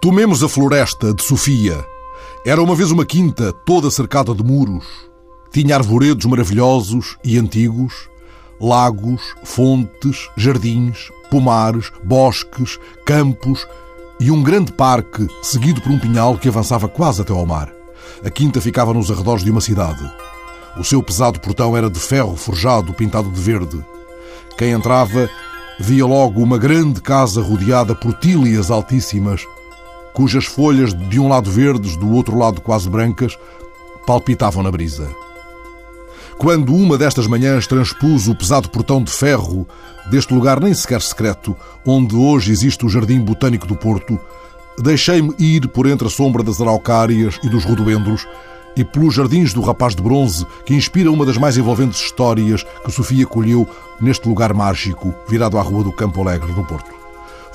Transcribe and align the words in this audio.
Tomemos 0.00 0.44
a 0.44 0.48
floresta 0.48 1.12
de 1.12 1.24
Sofia. 1.24 1.84
Era 2.46 2.62
uma 2.62 2.76
vez 2.76 2.92
uma 2.92 3.04
quinta 3.04 3.52
toda 3.52 3.90
cercada 3.90 4.32
de 4.32 4.44
muros. 4.44 4.84
Tinha 5.50 5.74
arvoredos 5.74 6.24
maravilhosos 6.24 7.16
e 7.24 7.36
antigos, 7.36 8.08
lagos, 8.60 9.20
fontes, 9.42 10.30
jardins, 10.36 11.10
pomares, 11.28 11.90
bosques, 12.04 12.78
campos 13.04 13.66
e 14.20 14.30
um 14.30 14.40
grande 14.40 14.72
parque 14.72 15.26
seguido 15.42 15.80
por 15.80 15.90
um 15.90 15.98
pinhal 15.98 16.38
que 16.38 16.48
avançava 16.48 16.86
quase 16.86 17.22
até 17.22 17.32
ao 17.32 17.44
mar. 17.44 17.72
A 18.24 18.30
quinta 18.30 18.60
ficava 18.60 18.94
nos 18.94 19.10
arredores 19.10 19.42
de 19.42 19.50
uma 19.50 19.60
cidade. 19.60 20.08
O 20.78 20.84
seu 20.84 21.02
pesado 21.02 21.40
portão 21.40 21.76
era 21.76 21.90
de 21.90 21.98
ferro 21.98 22.36
forjado, 22.36 22.94
pintado 22.94 23.28
de 23.30 23.40
verde. 23.40 23.84
Quem 24.56 24.70
entrava 24.70 25.28
via 25.80 26.06
logo 26.06 26.40
uma 26.40 26.56
grande 26.56 27.00
casa 27.00 27.42
rodeada 27.42 27.96
por 27.96 28.14
tílias 28.14 28.70
altíssimas, 28.70 29.44
cujas 30.18 30.46
folhas 30.46 30.92
de 30.92 31.20
um 31.20 31.28
lado 31.28 31.48
verdes, 31.48 31.96
do 31.96 32.10
outro 32.10 32.36
lado 32.36 32.60
quase 32.60 32.90
brancas, 32.90 33.38
palpitavam 34.04 34.64
na 34.64 34.70
brisa. 34.72 35.08
Quando 36.36 36.74
uma 36.74 36.98
destas 36.98 37.28
manhãs 37.28 37.68
transpus 37.68 38.26
o 38.26 38.34
pesado 38.34 38.68
portão 38.68 39.00
de 39.00 39.12
ferro 39.12 39.64
deste 40.10 40.34
lugar 40.34 40.58
nem 40.58 40.74
sequer 40.74 41.02
secreto, 41.02 41.54
onde 41.86 42.16
hoje 42.16 42.50
existe 42.50 42.84
o 42.84 42.88
Jardim 42.88 43.20
Botânico 43.20 43.64
do 43.64 43.76
Porto, 43.76 44.18
deixei-me 44.80 45.32
ir 45.38 45.68
por 45.68 45.86
entre 45.86 46.08
a 46.08 46.10
sombra 46.10 46.42
das 46.42 46.60
araucárias 46.60 47.38
e 47.44 47.48
dos 47.48 47.64
rodovendros 47.64 48.26
e 48.76 48.82
pelos 48.82 49.14
jardins 49.14 49.52
do 49.52 49.60
rapaz 49.60 49.94
de 49.94 50.02
bronze 50.02 50.44
que 50.66 50.74
inspira 50.74 51.12
uma 51.12 51.24
das 51.24 51.36
mais 51.36 51.56
envolventes 51.56 52.00
histórias 52.00 52.64
que 52.84 52.90
Sofia 52.90 53.24
colheu 53.24 53.68
neste 54.00 54.28
lugar 54.28 54.52
mágico, 54.52 55.14
virado 55.28 55.56
à 55.56 55.62
rua 55.62 55.84
do 55.84 55.92
Campo 55.92 56.20
Alegre, 56.22 56.50
no 56.50 56.64
Porto. 56.64 57.07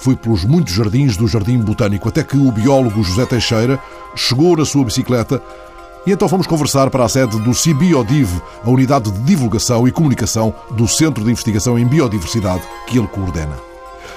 Fui 0.03 0.17
pelos 0.17 0.43
muitos 0.43 0.73
jardins 0.73 1.15
do 1.15 1.29
Jardim 1.29 1.59
Botânico 1.59 2.09
até 2.09 2.25
que 2.25 2.35
o 2.35 2.51
biólogo 2.51 3.01
José 3.01 3.25
Teixeira 3.25 3.79
chegou 4.13 4.57
na 4.57 4.65
sua 4.65 4.83
bicicleta 4.83 5.41
e 6.05 6.11
então 6.11 6.27
fomos 6.27 6.45
conversar 6.45 6.89
para 6.89 7.05
a 7.05 7.07
sede 7.07 7.39
do 7.39 7.53
CIBIODIV, 7.53 8.41
a 8.65 8.69
unidade 8.69 9.09
de 9.09 9.19
divulgação 9.19 9.87
e 9.87 9.93
comunicação 9.93 10.53
do 10.71 10.89
Centro 10.89 11.23
de 11.23 11.31
Investigação 11.31 11.79
em 11.79 11.87
Biodiversidade 11.87 12.63
que 12.85 12.97
ele 12.97 13.07
coordena. 13.07 13.57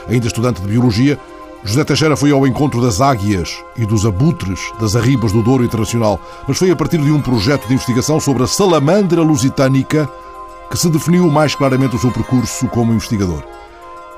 Ainda 0.09 0.27
estudante 0.27 0.61
de 0.61 0.67
Biologia, 0.67 1.21
José 1.63 1.85
Teixeira 1.85 2.17
foi 2.17 2.33
ao 2.33 2.49
encontro 2.49 2.83
das 2.83 3.01
águias 3.01 3.63
e 3.77 3.87
dos 3.87 4.05
abutres 4.05 4.73
das 4.81 4.97
arribas 4.97 5.31
do 5.31 5.41
Douro 5.41 5.63
Internacional, 5.63 6.19
mas 6.49 6.59
foi 6.59 6.69
a 6.69 6.75
partir 6.75 6.99
de 6.99 7.13
um 7.13 7.23
projeto 7.23 7.69
de 7.69 7.75
investigação 7.75 8.19
sobre 8.19 8.43
a 8.43 8.49
salamandra 8.49 9.23
lusitânica 9.23 10.11
que 10.69 10.77
se 10.77 10.89
definiu 10.89 11.31
mais 11.31 11.55
claramente 11.55 11.95
o 11.95 11.99
seu 12.01 12.11
percurso 12.11 12.67
como 12.67 12.93
investigador. 12.93 13.45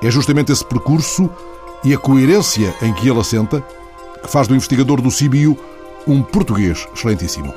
É 0.01 0.09
justamente 0.09 0.51
esse 0.51 0.65
percurso 0.65 1.29
e 1.83 1.93
a 1.93 1.97
coerência 1.97 2.73
em 2.81 2.93
que 2.93 3.09
ele 3.09 3.19
assenta 3.19 3.63
que 4.21 4.29
faz 4.29 4.47
do 4.47 4.55
investigador 4.55 5.01
do 5.01 5.11
CIBIO 5.11 5.57
um 6.07 6.21
português 6.21 6.87
excelentíssimo. 6.93 7.53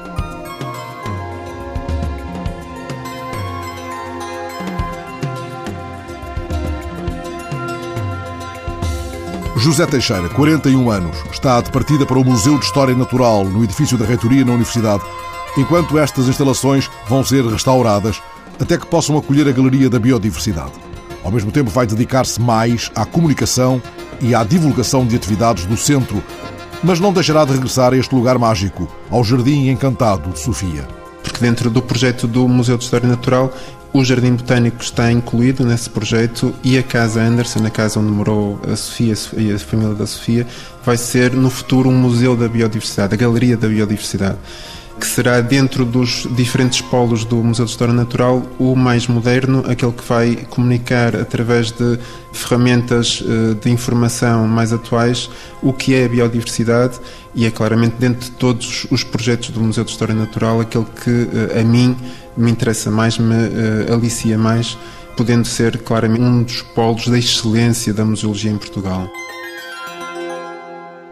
José 9.56 9.86
Teixeira, 9.86 10.28
41 10.30 10.90
anos, 10.90 11.16
está 11.30 11.60
de 11.60 11.70
partida 11.70 12.04
para 12.04 12.18
o 12.18 12.24
Museu 12.24 12.58
de 12.58 12.64
História 12.64 12.96
Natural, 12.96 13.44
no 13.44 13.62
edifício 13.62 13.96
da 13.96 14.04
Reitoria 14.04 14.44
na 14.44 14.54
Universidade, 14.54 15.04
enquanto 15.56 15.96
estas 15.98 16.26
instalações 16.26 16.90
vão 17.08 17.22
ser 17.22 17.44
restauradas 17.44 18.20
até 18.60 18.76
que 18.76 18.86
possam 18.86 19.16
acolher 19.16 19.46
a 19.46 19.52
Galeria 19.52 19.88
da 19.88 20.00
Biodiversidade. 20.00 20.72
Ao 21.22 21.30
mesmo 21.30 21.52
tempo, 21.52 21.70
vai 21.70 21.86
dedicar-se 21.86 22.40
mais 22.40 22.90
à 22.96 23.04
comunicação 23.04 23.80
e 24.22 24.34
à 24.34 24.44
divulgação 24.44 25.06
de 25.06 25.16
atividades 25.16 25.66
do 25.66 25.76
centro, 25.76 26.22
mas 26.82 26.98
não 26.98 27.12
deixará 27.12 27.44
de 27.44 27.52
regressar 27.52 27.92
a 27.92 27.96
este 27.96 28.14
lugar 28.14 28.38
mágico, 28.38 28.88
ao 29.10 29.22
Jardim 29.22 29.68
Encantado 29.68 30.30
de 30.30 30.38
Sofia. 30.38 30.88
Porque 31.22 31.40
dentro 31.40 31.68
do 31.68 31.82
projeto 31.82 32.26
do 32.26 32.48
Museu 32.48 32.78
de 32.78 32.84
História 32.84 33.08
Natural, 33.08 33.52
o 33.92 34.02
Jardim 34.02 34.34
Botânico 34.34 34.82
está 34.82 35.12
incluído 35.12 35.66
nesse 35.66 35.90
projeto 35.90 36.54
e 36.64 36.78
a 36.78 36.82
Casa 36.82 37.20
Anderson, 37.20 37.66
a 37.66 37.70
casa 37.70 38.00
onde 38.00 38.10
morou 38.10 38.58
a 38.66 38.74
Sofia 38.74 39.14
e 39.36 39.52
a 39.52 39.58
família 39.58 39.94
da 39.94 40.06
Sofia, 40.06 40.46
vai 40.84 40.96
ser 40.96 41.32
no 41.32 41.50
futuro 41.50 41.90
um 41.90 41.94
museu 41.94 42.34
da 42.34 42.48
biodiversidade, 42.48 43.14
a 43.14 43.16
Galeria 43.16 43.56
da 43.56 43.68
Biodiversidade 43.68 44.38
que 44.98 45.06
será 45.06 45.40
dentro 45.40 45.84
dos 45.84 46.26
diferentes 46.36 46.80
polos 46.80 47.24
do 47.24 47.36
Museu 47.36 47.64
de 47.64 47.70
História 47.70 47.94
Natural 47.94 48.42
o 48.58 48.76
mais 48.76 49.06
moderno, 49.06 49.64
aquele 49.68 49.92
que 49.92 50.04
vai 50.04 50.36
comunicar 50.48 51.16
através 51.16 51.70
de 51.70 51.98
ferramentas 52.32 53.22
eh, 53.26 53.54
de 53.54 53.70
informação 53.70 54.46
mais 54.46 54.72
atuais 54.72 55.30
o 55.62 55.72
que 55.72 55.94
é 55.94 56.04
a 56.04 56.08
biodiversidade 56.08 57.00
e 57.34 57.46
é 57.46 57.50
claramente 57.50 57.96
dentro 57.98 58.30
de 58.30 58.30
todos 58.32 58.86
os 58.90 59.02
projetos 59.04 59.50
do 59.50 59.60
Museu 59.60 59.84
de 59.84 59.90
História 59.90 60.14
Natural 60.14 60.60
aquele 60.60 60.86
que 61.02 61.28
eh, 61.54 61.60
a 61.60 61.64
mim 61.64 61.96
me 62.36 62.50
interessa 62.50 62.90
mais, 62.90 63.18
me 63.18 63.34
eh, 63.34 63.92
alicia 63.92 64.38
mais, 64.38 64.78
podendo 65.16 65.46
ser 65.46 65.78
claramente 65.78 66.22
um 66.22 66.42
dos 66.42 66.62
polos 66.62 67.08
da 67.08 67.18
excelência 67.18 67.92
da 67.92 68.04
museologia 68.04 68.50
em 68.50 68.58
Portugal. 68.58 69.08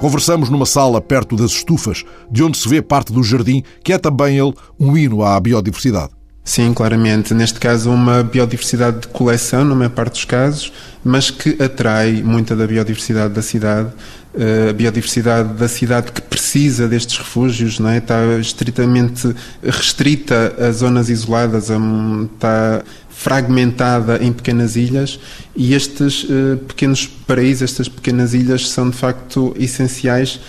Conversamos 0.01 0.49
numa 0.49 0.65
sala 0.65 0.99
perto 0.99 1.37
das 1.37 1.51
estufas, 1.51 2.07
de 2.31 2.43
onde 2.43 2.57
se 2.57 2.67
vê 2.67 2.81
parte 2.81 3.13
do 3.13 3.23
jardim, 3.23 3.63
que 3.85 3.93
é 3.93 3.99
também 3.99 4.39
ele 4.39 4.55
um 4.79 4.97
hino 4.97 5.23
à 5.23 5.39
biodiversidade. 5.39 6.20
Sim, 6.45 6.73
claramente. 6.75 7.33
Neste 7.35 7.61
caso, 7.61 7.91
uma 7.91 8.23
biodiversidade 8.23 9.01
de 9.01 9.09
coleção, 9.09 9.65
na 9.65 9.75
maior 9.75 9.91
parte 9.91 10.13
dos 10.13 10.25
casos, 10.25 10.73
mas 11.05 11.31
que 11.31 11.63
atrai 11.63 12.23
muita 12.23 12.57
da 12.57 12.67
biodiversidade 12.67 13.33
da 13.35 13.43
cidade. 13.43 13.91
Eh, 14.33 14.69
a 14.71 14.73
biodiversidade 14.73 15.55
da 15.55 15.69
cidade 15.69 16.13
que 16.13 16.23
precisa 16.23 16.87
destes 16.89 17.19
refúgios, 17.19 17.79
não 17.79 17.91
é? 17.91 17.99
está 17.99 18.39
estritamente 18.41 19.35
restrita 19.63 20.55
a 20.59 20.71
zonas 20.71 21.09
isoladas, 21.09 21.65
está 21.65 22.83
fragmentada 23.09 24.19
em 24.25 24.33
pequenas 24.33 24.77
ilhas 24.77 25.21
e 25.55 25.75
estes 25.75 26.25
uh, 26.25 26.57
pequenos 26.67 27.07
paraísos, 27.07 27.63
estas 27.65 27.87
pequenas 27.87 28.33
ilhas 28.33 28.71
são 28.71 28.89
de 28.89 28.97
facto 28.97 29.55
essenciais 29.59 30.41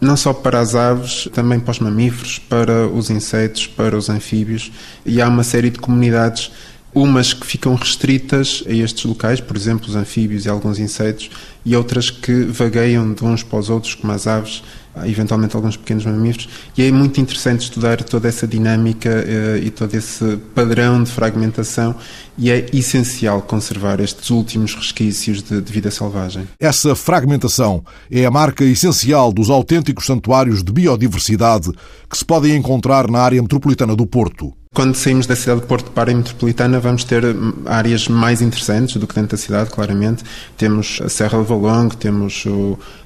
não 0.00 0.16
só 0.16 0.32
para 0.32 0.60
as 0.60 0.74
aves, 0.74 1.28
também 1.32 1.58
para 1.58 1.72
os 1.72 1.78
mamíferos, 1.78 2.38
para 2.38 2.86
os 2.86 3.10
insetos, 3.10 3.66
para 3.66 3.96
os 3.96 4.08
anfíbios. 4.08 4.70
E 5.04 5.20
há 5.20 5.28
uma 5.28 5.44
série 5.44 5.70
de 5.70 5.78
comunidades 5.78 6.50
umas 6.94 7.32
que 7.32 7.46
ficam 7.46 7.74
restritas 7.74 8.64
a 8.66 8.72
estes 8.72 9.04
locais, 9.04 9.40
por 9.40 9.56
exemplo, 9.56 9.88
os 9.88 9.94
anfíbios 9.94 10.46
e 10.46 10.48
alguns 10.48 10.78
insetos, 10.78 11.30
e 11.64 11.76
outras 11.76 12.10
que 12.10 12.44
vagueiam 12.44 13.12
de 13.12 13.24
uns 13.24 13.42
para 13.42 13.58
os 13.58 13.70
outros, 13.70 13.94
como 13.94 14.12
as 14.12 14.26
aves, 14.26 14.62
eventualmente 15.06 15.54
alguns 15.54 15.76
pequenos 15.76 16.04
mamíferos, 16.04 16.48
e 16.76 16.82
é 16.82 16.92
muito 16.92 17.20
interessante 17.20 17.62
estudar 17.62 18.02
toda 18.02 18.28
essa 18.28 18.46
dinâmica 18.46 19.08
uh, 19.08 19.56
e 19.58 19.70
todo 19.70 19.94
esse 19.94 20.36
padrão 20.54 21.02
de 21.02 21.10
fragmentação, 21.10 21.94
e 22.36 22.50
é 22.50 22.66
essencial 22.72 23.42
conservar 23.42 24.00
estes 24.00 24.30
últimos 24.30 24.74
resquícios 24.74 25.42
de, 25.42 25.60
de 25.60 25.72
vida 25.72 25.90
selvagem. 25.90 26.46
Essa 26.60 26.94
fragmentação 26.94 27.84
é 28.10 28.24
a 28.24 28.30
marca 28.30 28.64
essencial 28.64 29.32
dos 29.32 29.50
autênticos 29.50 30.06
santuários 30.06 30.62
de 30.62 30.72
biodiversidade 30.72 31.70
que 32.08 32.16
se 32.16 32.24
podem 32.24 32.56
encontrar 32.56 33.10
na 33.10 33.20
área 33.20 33.42
metropolitana 33.42 33.94
do 33.94 34.06
Porto. 34.06 34.57
Quando 34.74 34.94
saímos 34.94 35.26
da 35.26 35.34
cidade 35.34 35.62
de 35.62 35.66
Porto 35.66 35.90
para 35.90 36.12
a 36.12 36.14
metropolitana, 36.14 36.78
vamos 36.78 37.02
ter 37.02 37.24
hum, 37.24 37.54
áreas 37.64 38.06
mais 38.06 38.42
interessantes 38.42 38.96
do 38.96 39.06
que 39.06 39.14
dentro 39.14 39.36
da 39.36 39.42
cidade, 39.42 39.70
claramente. 39.70 40.22
Temos 40.56 41.00
a 41.02 41.08
Serra 41.08 41.38
de 41.38 41.44
Valongo, 41.44 41.96
temos 41.96 42.44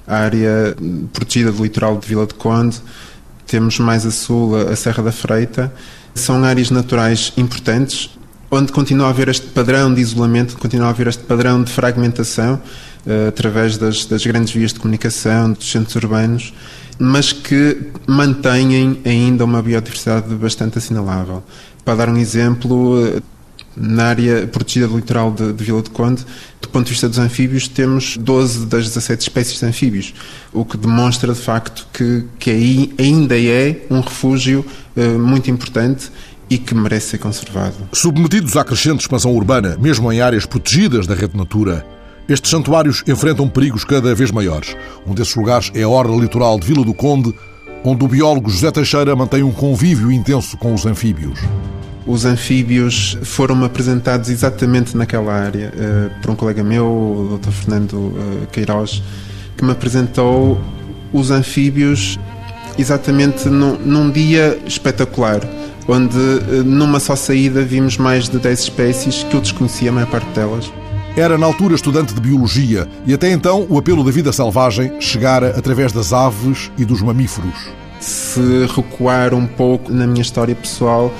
a 0.05 0.15
área 0.15 0.75
protegida 1.13 1.51
do 1.51 1.63
litoral 1.63 1.97
de 1.97 2.07
Vila 2.07 2.27
de 2.27 2.33
Conde, 2.33 2.79
temos 3.47 3.79
mais 3.79 4.05
a 4.05 4.11
sul 4.11 4.55
a 4.55 4.75
Serra 4.75 5.03
da 5.03 5.11
Freita. 5.11 5.73
São 6.13 6.43
áreas 6.43 6.69
naturais 6.69 7.33
importantes, 7.37 8.09
onde 8.51 8.71
continua 8.71 9.07
a 9.07 9.09
haver 9.09 9.29
este 9.29 9.47
padrão 9.47 9.91
de 9.93 10.01
isolamento, 10.01 10.57
continua 10.57 10.87
a 10.87 10.89
haver 10.89 11.07
este 11.07 11.23
padrão 11.23 11.63
de 11.63 11.71
fragmentação 11.71 12.61
uh, 13.05 13.29
através 13.29 13.77
das, 13.77 14.05
das 14.05 14.23
grandes 14.23 14.53
vias 14.53 14.73
de 14.73 14.79
comunicação, 14.79 15.53
dos 15.53 15.71
centros 15.71 15.95
urbanos 15.95 16.53
mas 16.99 17.31
que 17.31 17.77
mantêm 18.07 18.99
ainda 19.05 19.45
uma 19.45 19.61
biodiversidade 19.61 20.33
bastante 20.35 20.77
assinalável. 20.77 21.43
Para 21.83 21.95
dar 21.95 22.09
um 22.09 22.17
exemplo, 22.17 23.21
na 23.75 24.05
área 24.05 24.47
protegida 24.47 24.87
do 24.87 24.95
litoral 24.95 25.31
de, 25.31 25.51
de, 25.53 25.63
Vila 25.63 25.81
de 25.81 25.89
Conde, 25.89 26.25
do 26.61 26.69
ponto 26.69 26.85
de 26.85 26.91
vista 26.91 27.09
dos 27.09 27.19
anfíbios, 27.19 27.67
temos 27.67 28.17
12 28.17 28.65
das 28.67 28.85
17 28.85 29.21
espécies 29.21 29.59
de 29.59 29.65
anfíbios, 29.65 30.13
o 30.51 30.63
que 30.63 30.77
demonstra 30.77 31.33
de 31.33 31.39
facto 31.39 31.87
que, 31.91 32.23
que 32.39 32.51
aí 32.51 32.93
ainda 32.99 33.39
é 33.39 33.85
um 33.89 33.99
refúgio 33.99 34.65
uh, 34.95 35.19
muito 35.19 35.49
importante 35.49 36.11
e 36.49 36.57
que 36.57 36.75
merece 36.75 37.11
ser 37.11 37.17
conservado. 37.17 37.75
Submetidos 37.91 38.55
à 38.55 38.63
crescente 38.63 39.01
expansão 39.01 39.33
urbana, 39.33 39.77
mesmo 39.79 40.11
em 40.11 40.21
áreas 40.21 40.45
protegidas 40.45 41.07
da 41.07 41.15
rede 41.15 41.35
natura, 41.35 41.85
estes 42.27 42.51
santuários 42.51 43.03
enfrentam 43.07 43.47
perigos 43.49 43.83
cada 43.83 44.15
vez 44.15 44.31
maiores. 44.31 44.75
Um 45.05 45.13
desses 45.13 45.35
lugares 45.35 45.71
é 45.75 45.83
a 45.83 45.89
orla 45.89 46.15
litoral 46.15 46.59
de 46.59 46.67
Vila 46.67 46.85
do 46.85 46.93
Conde, 46.93 47.33
onde 47.83 48.05
o 48.05 48.07
biólogo 48.07 48.49
José 48.49 48.71
Teixeira 48.71 49.15
mantém 49.15 49.43
um 49.43 49.51
convívio 49.51 50.11
intenso 50.11 50.57
com 50.57 50.73
os 50.73 50.85
anfíbios. 50.85 51.39
Os 52.05 52.25
anfíbios 52.25 53.17
foram 53.23 53.63
apresentados 53.63 54.29
exatamente 54.29 54.95
naquela 54.95 55.33
área 55.33 55.71
uh, 55.75 56.21
por 56.21 56.31
um 56.31 56.35
colega 56.35 56.63
meu, 56.63 56.85
o 56.85 57.39
Dr. 57.39 57.51
Fernando 57.51 57.93
uh, 57.93 58.47
Queiroz, 58.51 59.01
que 59.57 59.63
me 59.63 59.71
apresentou 59.71 60.59
os 61.13 61.31
anfíbios 61.31 62.19
exatamente 62.77 63.47
num, 63.49 63.77
num 63.77 64.09
dia 64.09 64.57
espetacular, 64.65 65.41
onde 65.87 66.17
eh, 66.17 66.63
numa 66.63 66.99
só 66.99 67.15
saída 67.15 67.61
vimos 67.61 67.97
mais 67.97 68.27
de 68.27 68.39
10 68.39 68.59
espécies 68.59 69.23
que 69.23 69.35
eu 69.35 69.41
desconhecia 69.41 69.89
a 69.89 69.93
maior 69.93 70.09
parte 70.09 70.27
delas. 70.31 70.71
Era 71.15 71.37
na 71.37 71.45
altura 71.45 71.75
estudante 71.75 72.11
de 72.11 72.19
biologia 72.19 72.87
e 73.05 73.13
até 73.13 73.29
então 73.29 73.67
o 73.69 73.77
apelo 73.77 74.03
da 74.03 74.09
vida 74.09 74.33
selvagem 74.33 74.99
chegara 74.99 75.49
através 75.55 75.91
das 75.91 76.11
aves 76.11 76.71
e 76.75 76.83
dos 76.83 77.03
mamíferos. 77.03 77.53
Se 77.99 78.65
recuar 78.75 79.31
um 79.35 79.45
pouco 79.45 79.93
na 79.93 80.07
minha 80.07 80.23
história 80.23 80.55
pessoal, 80.55 81.13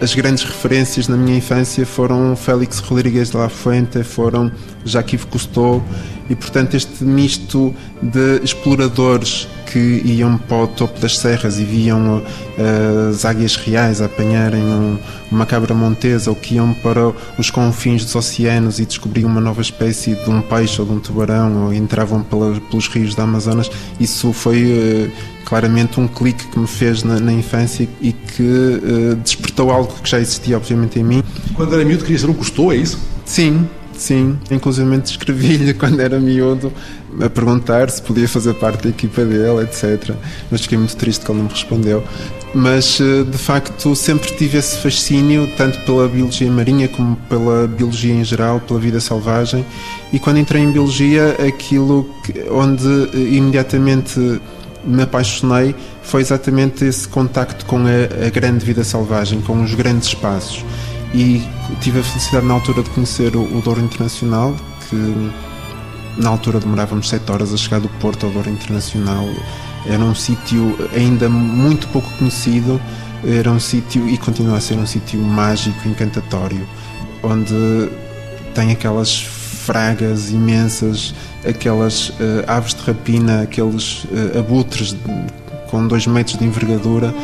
as 0.00 0.14
grandes 0.14 0.44
referências 0.44 1.08
na 1.08 1.16
minha 1.16 1.36
infância 1.36 1.84
foram 1.84 2.36
Félix 2.36 2.78
Rodrigues 2.78 3.30
de 3.32 3.36
la 3.36 3.48
Fuente, 3.48 4.04
foram 4.04 4.50
Jacques 4.84 5.24
Cousteau 5.24 5.82
e, 6.28 6.34
portanto, 6.34 6.74
este 6.74 7.04
misto 7.04 7.74
de 8.00 8.40
exploradores 8.42 9.48
que 9.72 10.02
iam 10.04 10.36
para 10.36 10.64
o 10.64 10.66
topo 10.66 11.00
das 11.00 11.18
serras 11.18 11.58
e 11.58 11.64
viam 11.64 12.18
uh, 12.18 13.10
as 13.10 13.24
águias 13.24 13.56
reais 13.56 14.02
a 14.02 14.04
apanharem 14.04 14.62
um, 14.62 14.98
uma 15.30 15.46
cabra 15.46 15.74
montesa 15.74 16.28
ou 16.28 16.36
que 16.36 16.56
iam 16.56 16.74
para 16.74 17.12
os 17.38 17.50
confins 17.50 18.04
dos 18.04 18.14
oceanos 18.14 18.78
e 18.78 18.84
descobriam 18.84 19.30
uma 19.30 19.40
nova 19.40 19.62
espécie 19.62 20.14
de 20.14 20.30
um 20.30 20.42
peixe 20.42 20.80
ou 20.80 20.86
de 20.86 20.92
um 20.92 21.00
tubarão 21.00 21.66
ou 21.66 21.74
entravam 21.74 22.22
pela, 22.22 22.60
pelos 22.60 22.86
rios 22.88 23.14
da 23.14 23.22
Amazonas, 23.22 23.70
isso 23.98 24.32
foi 24.32 24.62
uh, 24.64 25.12
claramente 25.46 25.98
um 25.98 26.06
clique 26.06 26.46
que 26.48 26.58
me 26.58 26.66
fez 26.66 27.02
na, 27.02 27.18
na 27.18 27.32
infância 27.32 27.88
e 28.00 28.12
que 28.12 28.42
uh, 28.42 29.16
despertou 29.16 29.70
algo 29.70 29.92
que 30.02 30.08
já 30.08 30.20
existia, 30.20 30.56
obviamente, 30.56 30.98
em 30.98 31.04
mim. 31.04 31.22
Quando 31.54 31.74
era 31.74 31.84
miúdo, 31.84 32.04
queria 32.04 32.18
ser 32.18 32.28
um 32.28 32.34
Cousteau, 32.34 32.72
é 32.72 32.76
isso? 32.76 32.98
Sim, 33.24 33.66
Sim, 34.02 34.36
inclusive 34.50 34.96
escrevi-lhe 34.96 35.74
quando 35.78 36.00
era 36.00 36.18
miúdo 36.18 36.72
a 37.20 37.30
perguntar 37.30 37.88
se 37.88 38.02
podia 38.02 38.26
fazer 38.26 38.52
parte 38.54 38.82
da 38.82 38.88
equipa 38.88 39.24
dele, 39.24 39.62
etc. 39.62 40.12
Mas 40.50 40.62
fiquei 40.62 40.76
muito 40.76 40.96
triste 40.96 41.24
que 41.24 41.30
ele 41.30 41.38
não 41.38 41.44
me 41.44 41.52
respondeu. 41.52 42.02
Mas 42.52 43.00
eh, 43.00 43.22
de 43.22 43.38
facto 43.38 43.94
sempre 43.94 44.34
tive 44.36 44.58
esse 44.58 44.76
fascínio, 44.78 45.48
tanto 45.56 45.78
pela 45.82 46.08
biologia 46.08 46.50
marinha 46.50 46.88
como 46.88 47.14
pela 47.28 47.68
biologia 47.68 48.12
em 48.12 48.24
geral, 48.24 48.58
pela 48.58 48.80
vida 48.80 48.98
selvagem. 48.98 49.64
E 50.12 50.18
quando 50.18 50.38
entrei 50.38 50.64
em 50.64 50.72
biologia, 50.72 51.36
aquilo 51.46 52.12
onde 52.50 52.88
eh, 53.14 53.36
imediatamente 53.36 54.18
me 54.84 55.02
apaixonei 55.02 55.76
foi 56.02 56.22
exatamente 56.22 56.84
esse 56.84 57.06
contacto 57.06 57.64
com 57.66 57.76
a, 57.86 58.26
a 58.26 58.30
grande 58.30 58.64
vida 58.64 58.82
selvagem, 58.82 59.40
com 59.40 59.62
os 59.62 59.74
grandes 59.74 60.08
espaços 60.08 60.64
e 61.14 61.42
tive 61.80 62.00
a 62.00 62.02
felicidade 62.02 62.46
na 62.46 62.54
altura 62.54 62.82
de 62.82 62.90
conhecer 62.90 63.36
o, 63.36 63.42
o 63.42 63.60
Douro 63.60 63.80
Internacional, 63.80 64.54
que 64.88 65.30
na 66.16 66.30
altura 66.30 66.60
demorávamos 66.60 67.08
7 67.08 67.30
horas 67.30 67.52
a 67.52 67.56
chegar 67.56 67.80
do 67.80 67.88
Porto 68.00 68.26
ao 68.26 68.32
Douro 68.32 68.48
Internacional. 68.48 69.26
Era 69.86 70.02
um 70.02 70.14
sítio 70.14 70.76
ainda 70.94 71.28
muito 71.28 71.88
pouco 71.88 72.08
conhecido, 72.18 72.80
era 73.24 73.50
um 73.50 73.60
sítio 73.60 74.08
e 74.08 74.16
continua 74.16 74.56
a 74.56 74.60
ser 74.60 74.74
um 74.74 74.86
sítio 74.86 75.20
mágico, 75.20 75.88
encantatório, 75.88 76.66
onde 77.22 77.90
tem 78.54 78.70
aquelas 78.70 79.20
fragas 79.20 80.30
imensas, 80.30 81.14
aquelas 81.46 82.08
uh, 82.10 82.44
aves 82.46 82.74
de 82.74 82.82
rapina, 82.82 83.42
aqueles 83.42 84.04
uh, 84.04 84.38
abutres 84.38 84.92
de, 84.92 84.98
com 85.70 85.86
2 85.86 86.06
metros 86.08 86.38
de 86.38 86.44
envergadura 86.44 87.14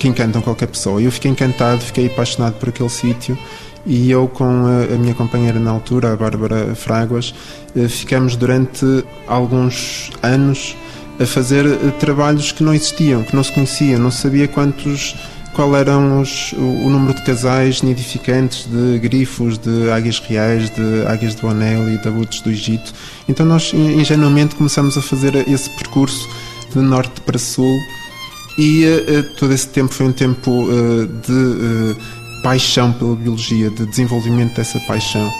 que 0.00 0.08
encantam 0.08 0.40
qualquer 0.40 0.66
pessoa. 0.66 1.00
Eu 1.00 1.12
fiquei 1.12 1.30
encantado, 1.30 1.82
fiquei 1.82 2.06
apaixonado 2.06 2.54
por 2.54 2.70
aquele 2.70 2.88
sítio 2.88 3.38
e 3.86 4.10
eu 4.10 4.26
com 4.26 4.44
a, 4.44 4.96
minha 4.96 5.14
companheira 5.14 5.60
na 5.60 5.70
altura, 5.70 6.12
a 6.12 6.16
Bárbara 6.16 6.74
Fraguas, 6.74 7.34
eh, 7.76 7.86
ficamos 7.86 8.34
durante 8.34 8.84
alguns 9.26 10.10
anos 10.22 10.74
a 11.18 11.26
fazer 11.26 11.66
eh, 11.66 11.90
trabalhos 11.98 12.50
que 12.50 12.62
não 12.62 12.74
existiam, 12.74 13.22
que 13.22 13.36
não 13.36 13.44
se 13.44 13.52
conheciam, 13.52 14.00
não 14.00 14.10
sabia 14.10 14.48
quantos 14.48 15.14
qual 15.54 15.74
eram 15.76 16.20
os, 16.20 16.52
o, 16.52 16.86
o, 16.86 16.90
número 16.90 17.12
de 17.12 17.22
casais 17.24 17.82
nidificantes 17.82 18.66
de 18.66 18.98
grifos, 19.00 19.58
de 19.58 19.90
águias 19.90 20.18
reais, 20.20 20.70
de 20.70 21.06
águias 21.06 21.34
do 21.34 21.48
anel 21.48 21.90
e 21.90 21.98
de 21.98 22.08
abutres 22.08 22.40
do 22.40 22.50
Egito. 22.50 22.92
Então 23.28 23.44
nós 23.44 23.72
ingenuamente 23.74 24.54
começamos 24.54 24.96
a 24.96 25.02
fazer 25.02 25.36
esse 25.48 25.68
percurso 25.70 26.28
de 26.72 26.78
norte 26.78 27.20
para 27.22 27.38
sul 27.38 27.76
e 28.60 28.84
uh, 28.84 29.22
todo 29.38 29.54
esse 29.54 29.66
tempo 29.68 29.92
foi 29.94 30.04
um 30.04 30.12
tempo 30.12 30.50
uh, 30.50 31.06
de 31.06 31.32
uh, 31.32 31.96
paixão 32.42 32.92
pela 32.92 33.16
biologia, 33.16 33.70
de 33.70 33.86
desenvolvimento 33.86 34.54
dessa 34.54 34.78
paixão. 34.80 35.32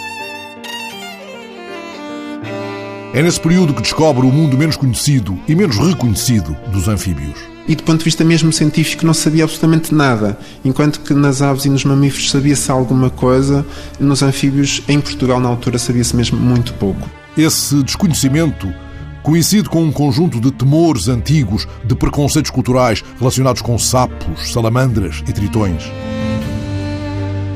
É 3.12 3.20
nesse 3.20 3.38
período 3.38 3.74
que 3.74 3.82
descobre 3.82 4.26
o 4.26 4.32
mundo 4.32 4.56
menos 4.56 4.76
conhecido 4.76 5.38
e 5.46 5.54
menos 5.54 5.76
reconhecido 5.76 6.56
dos 6.72 6.88
anfíbios. 6.88 7.38
E 7.68 7.76
do 7.76 7.82
ponto 7.82 7.98
de 7.98 8.04
vista 8.04 8.24
mesmo 8.24 8.50
científico 8.54 9.04
não 9.04 9.12
sabia 9.12 9.44
absolutamente 9.44 9.94
nada, 9.94 10.38
enquanto 10.64 11.00
que 11.00 11.12
nas 11.12 11.42
aves 11.42 11.66
e 11.66 11.68
nos 11.68 11.84
mamíferos 11.84 12.30
sabia-se 12.30 12.70
alguma 12.70 13.10
coisa, 13.10 13.66
nos 13.98 14.22
anfíbios 14.22 14.82
em 14.88 14.98
Portugal 14.98 15.38
na 15.38 15.48
altura 15.50 15.78
sabia-se 15.78 16.16
mesmo 16.16 16.38
muito 16.38 16.72
pouco. 16.74 17.10
Esse 17.36 17.82
desconhecimento 17.82 18.72
coincide 19.22 19.68
com 19.68 19.82
um 19.82 19.92
conjunto 19.92 20.40
de 20.40 20.50
temores 20.50 21.08
antigos, 21.08 21.66
de 21.84 21.94
preconceitos 21.94 22.50
culturais 22.50 23.04
relacionados 23.18 23.62
com 23.62 23.78
sapos, 23.78 24.52
salamandras 24.52 25.22
e 25.28 25.32
tritões. 25.32 25.90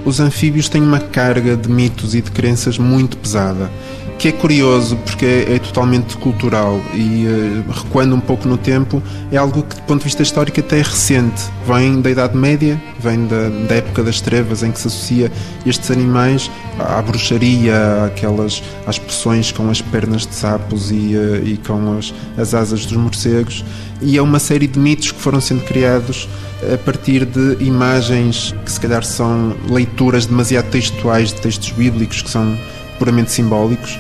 Os 0.05 0.21
anfíbios 0.21 0.69
têm 0.69 0.83
uma 0.83 1.01
carga 1.01 1.57
de 1.57 1.69
mitos 1.69 2.15
e 2.15 2.21
de 2.21 2.31
crenças 2.31 2.79
muito 2.79 3.17
pesada 3.17 3.71
que 4.19 4.29
é 4.29 4.33
curioso 4.33 4.97
porque 4.97 5.25
é, 5.25 5.55
é 5.55 5.59
totalmente 5.59 6.17
cultural 6.17 6.81
e 6.95 7.27
uh, 7.27 7.73
recuando 7.73 8.15
um 8.15 8.21
pouco 8.21 8.49
no 8.49 8.57
tempo 8.57 9.03
é 9.31 9.37
algo 9.37 9.63
que 9.63 9.77
do 9.77 9.83
ponto 9.83 9.99
de 9.99 10.05
vista 10.05 10.23
histórico 10.23 10.61
até 10.61 10.79
é 10.79 10.83
recente. 10.83 11.43
Vem 11.67 12.01
da 12.01 12.11
Idade 12.11 12.37
Média 12.37 12.81
vem 12.99 13.27
da, 13.27 13.49
da 13.69 13.75
época 13.77 14.03
das 14.03 14.21
trevas 14.21 14.63
em 14.63 14.71
que 14.73 14.81
se 14.81 14.89
associa 14.89 15.33
estes 15.67 15.91
animais 15.91 16.51
à, 16.79 17.03
bruxaria 17.03 18.05
àquelas 18.07 18.63
às 18.87 18.99
poções 18.99 19.53
com 19.53 19.69
as 19.71 19.81
pernas 19.81 20.27
de 20.27 20.35
sapos 20.35 20.91
e, 20.91 21.17
uh, 21.17 21.47
e 21.47 21.57
com 21.59 21.99
as, 21.99 22.15
as 22.37 22.55
asas 22.55 22.87
dos 22.87 22.97
morcegos. 22.97 23.65
E 24.01 24.17
é 24.19 24.23
uma 24.23 24.39
série 24.39 24.67
de 24.67 24.79
mitos 24.79 25.13
que 25.13 25.21
foram 25.21 25.41
sendo 25.41 25.65
criados 25.65 26.29
a 26.73 26.79
partir 26.79 27.25
de 27.25 27.63
imagens 27.63 28.55
que 28.65 28.73
se 28.73 28.81
calhar 28.81 29.05
são 29.05 29.55
leituras 29.69 30.27
demasiado 30.27 30.71
textuais 30.71 31.29
de 31.29 31.41
textos 31.41 31.71
bíblicos 31.71 32.23
que 32.23 32.31
são 32.31 32.57
puramente 32.99 33.33
simbólicos, 33.33 33.99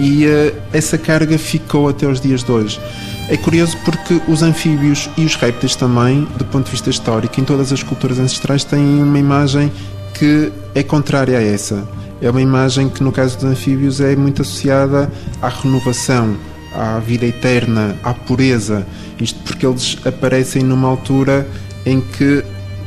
e 0.00 0.26
uh, 0.26 0.56
essa 0.72 0.96
carga 0.96 1.36
ficou 1.38 1.88
até 1.88 2.06
os 2.06 2.20
dias 2.20 2.42
de 2.42 2.50
hoje. 2.50 2.80
É 3.28 3.36
curioso 3.36 3.76
porque 3.84 4.20
os 4.26 4.42
anfíbios 4.42 5.08
e 5.16 5.24
os 5.24 5.36
répteis 5.36 5.76
também, 5.76 6.26
do 6.36 6.44
ponto 6.46 6.64
de 6.64 6.70
vista 6.72 6.90
histórico, 6.90 7.38
em 7.40 7.44
todas 7.44 7.72
as 7.72 7.82
culturas 7.82 8.18
ancestrais, 8.18 8.64
têm 8.64 9.02
uma 9.02 9.18
imagem 9.18 9.70
que 10.14 10.50
é 10.74 10.82
contrária 10.82 11.38
a 11.38 11.42
essa. 11.42 11.86
É 12.20 12.28
uma 12.30 12.42
imagem 12.42 12.88
que, 12.88 13.02
no 13.02 13.12
caso 13.12 13.36
dos 13.36 13.44
anfíbios, 13.44 14.00
é 14.00 14.16
muito 14.16 14.42
associada 14.42 15.10
à 15.40 15.48
renovação, 15.48 16.36
à 16.74 16.98
vida 16.98 17.26
eterna, 17.26 17.96
à 18.02 18.12
pureza. 18.12 18.86
Isto 19.20 19.38
porque 19.44 19.66
eles 19.66 19.96
aparecem 20.04 20.62
numa 20.62 20.88
altura 20.88 21.46
em 21.86 22.00
que 22.00 22.42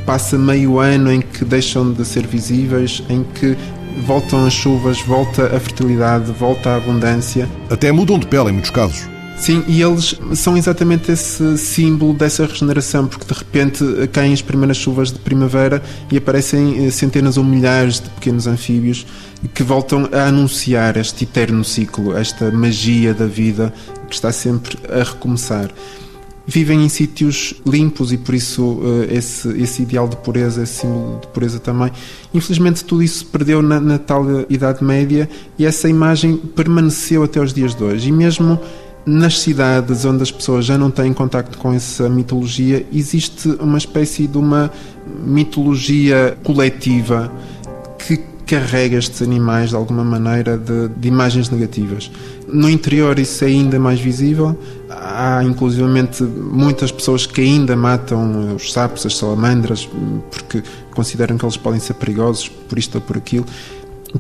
passa 0.06 0.38
meio 0.38 0.80
ano 0.80 1.12
em 1.12 1.22
que 1.22 1.46
deixam 1.46 1.92
de 1.92 2.04
ser 2.04 2.28
visíveis, 2.28 3.02
em 3.10 3.24
que 3.24 3.58
voltam 4.06 4.46
as 4.46 4.54
chuvas, 4.54 5.02
volta 5.02 5.56
a 5.56 5.60
fertilidade, 5.60 6.32
volta 6.32 6.72
a 6.72 6.76
abundância. 6.78 7.48
Até 7.70 7.92
mudam 7.92 8.20
de 8.20 8.28
pele 8.28 8.50
em 8.50 8.54
muitos 8.54 8.72
casos. 8.72 9.14
Sim, 9.36 9.64
e 9.68 9.82
eles 9.82 10.16
são 10.36 10.56
exatamente 10.56 11.12
esse 11.12 11.58
símbolo 11.58 12.14
dessa 12.14 12.46
regeneração, 12.46 13.08
porque 13.08 13.26
de 13.26 13.38
repente 13.38 13.84
caem 14.12 14.32
as 14.32 14.42
primeiras 14.42 14.78
chuvas 14.78 15.12
de 15.12 15.20
primavera 15.20 15.82
e 16.12 16.18
aparecem 16.18 16.86
eh, 16.86 16.92
centenas 16.92 17.36
ou 17.36 17.44
milhares 17.44 18.00
de 18.00 18.10
pequenos 18.10 18.48
anfíbios 18.48 19.06
que 19.54 19.64
voltam 19.64 20.08
a 20.14 20.28
anunciar 20.28 20.96
este 20.98 21.26
eterno 21.26 21.64
ciclo, 21.64 22.16
esta 22.16 22.52
magia 22.52 23.14
da 23.14 23.26
vida 23.26 23.74
que 24.08 24.16
está 24.16 24.32
sempre 24.32 24.78
a 24.88 25.04
recomeçar 25.04 25.70
vivem 26.46 26.84
em 26.84 26.90
sítios 26.90 27.56
limpos 27.66 28.12
e 28.12 28.18
por 28.18 28.36
isso 28.36 28.64
uh, 28.64 29.08
esse, 29.10 29.48
esse 29.62 29.82
ideal 29.84 30.08
de 30.08 30.18
pureza, 30.18 30.64
esse 30.64 30.82
símbolo 30.82 31.20
de 31.22 31.28
pureza 31.28 31.60
também. 31.60 31.92
Infelizmente 32.34 32.84
tudo 32.84 33.02
isso 33.02 33.20
se 33.20 33.26
perdeu 33.26 33.62
na, 33.62 33.80
na, 33.80 33.98
tal 33.98 34.26
Idade 34.50 34.84
Média 34.84 35.30
e 35.58 35.66
essa 35.66 35.88
imagem 35.88 36.38
permaneceu 36.38 37.24
até 37.24 37.40
os 37.40 37.54
dias 37.54 37.74
de 37.74 37.84
hoje. 37.84 38.10
E 38.10 38.12
mesmo 38.12 38.60
nas 39.06 39.40
cidades 39.40 40.06
onde 40.06 40.24
as 40.24 40.32
pessoas 40.32 40.66
já 40.66 40.78
não 40.78 40.90
têm 40.90 41.14
contacto 41.14 41.58
com 41.58 41.74
essa 41.74 42.10
mitologia, 42.10 42.86
existe 42.92 43.50
uma 43.60 43.78
espécie 43.78 44.28
de 44.28 44.38
uma 44.38 44.72
mitologia 45.26 46.38
coletiva 46.44 47.32
que 48.00 48.33
carrega 48.54 48.98
estes 49.00 49.20
animais 49.24 49.72
de 49.72 49.76
alguma 49.76 50.04
maneira 50.04 50.60
de, 50.60 50.88
de 50.90 51.08
imagens 51.08 51.50
negativas. 51.50 52.12
No 52.48 52.70
interior 52.70 53.18
isso 53.18 53.44
é 53.44 53.48
ainda 53.48 53.80
mais 53.80 54.00
visível. 54.00 54.56
Há 54.92 55.44
inclusivamente 55.44 56.22
muitas 56.22 56.92
pessoas 56.92 57.26
que 57.26 57.42
ainda 57.42 57.76
matam 57.76 58.56
os 58.56 58.72
sapos, 58.72 59.08
as 59.08 59.18
salamandras, 59.18 59.90
porque 60.30 60.62
consideram 60.92 61.36
que 61.36 61.44
eles 61.44 61.58
podem 61.58 61.80
ser 61.80 61.96
perigosos 61.96 62.48
por 62.48 62.78
isto 62.78 62.96
ou 62.96 63.02
por 63.02 63.18
aquilo. 63.18 63.46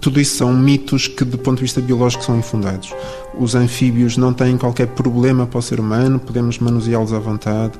Tudo 0.01 0.19
isso 0.19 0.37
são 0.37 0.51
mitos 0.51 1.07
que, 1.07 1.23
do 1.23 1.37
ponto 1.37 1.57
de 1.57 1.63
vista 1.65 1.79
biológico, 1.79 2.25
são 2.25 2.35
infundados. 2.35 2.91
Os 3.37 3.53
anfíbios 3.53 4.17
não 4.17 4.33
têm 4.33 4.57
qualquer 4.57 4.87
problema 4.87 5.45
para 5.45 5.59
o 5.59 5.61
ser 5.61 5.79
humano, 5.79 6.19
podemos 6.19 6.57
manuseá-los 6.57 7.13
à 7.13 7.19
vontade. 7.19 7.73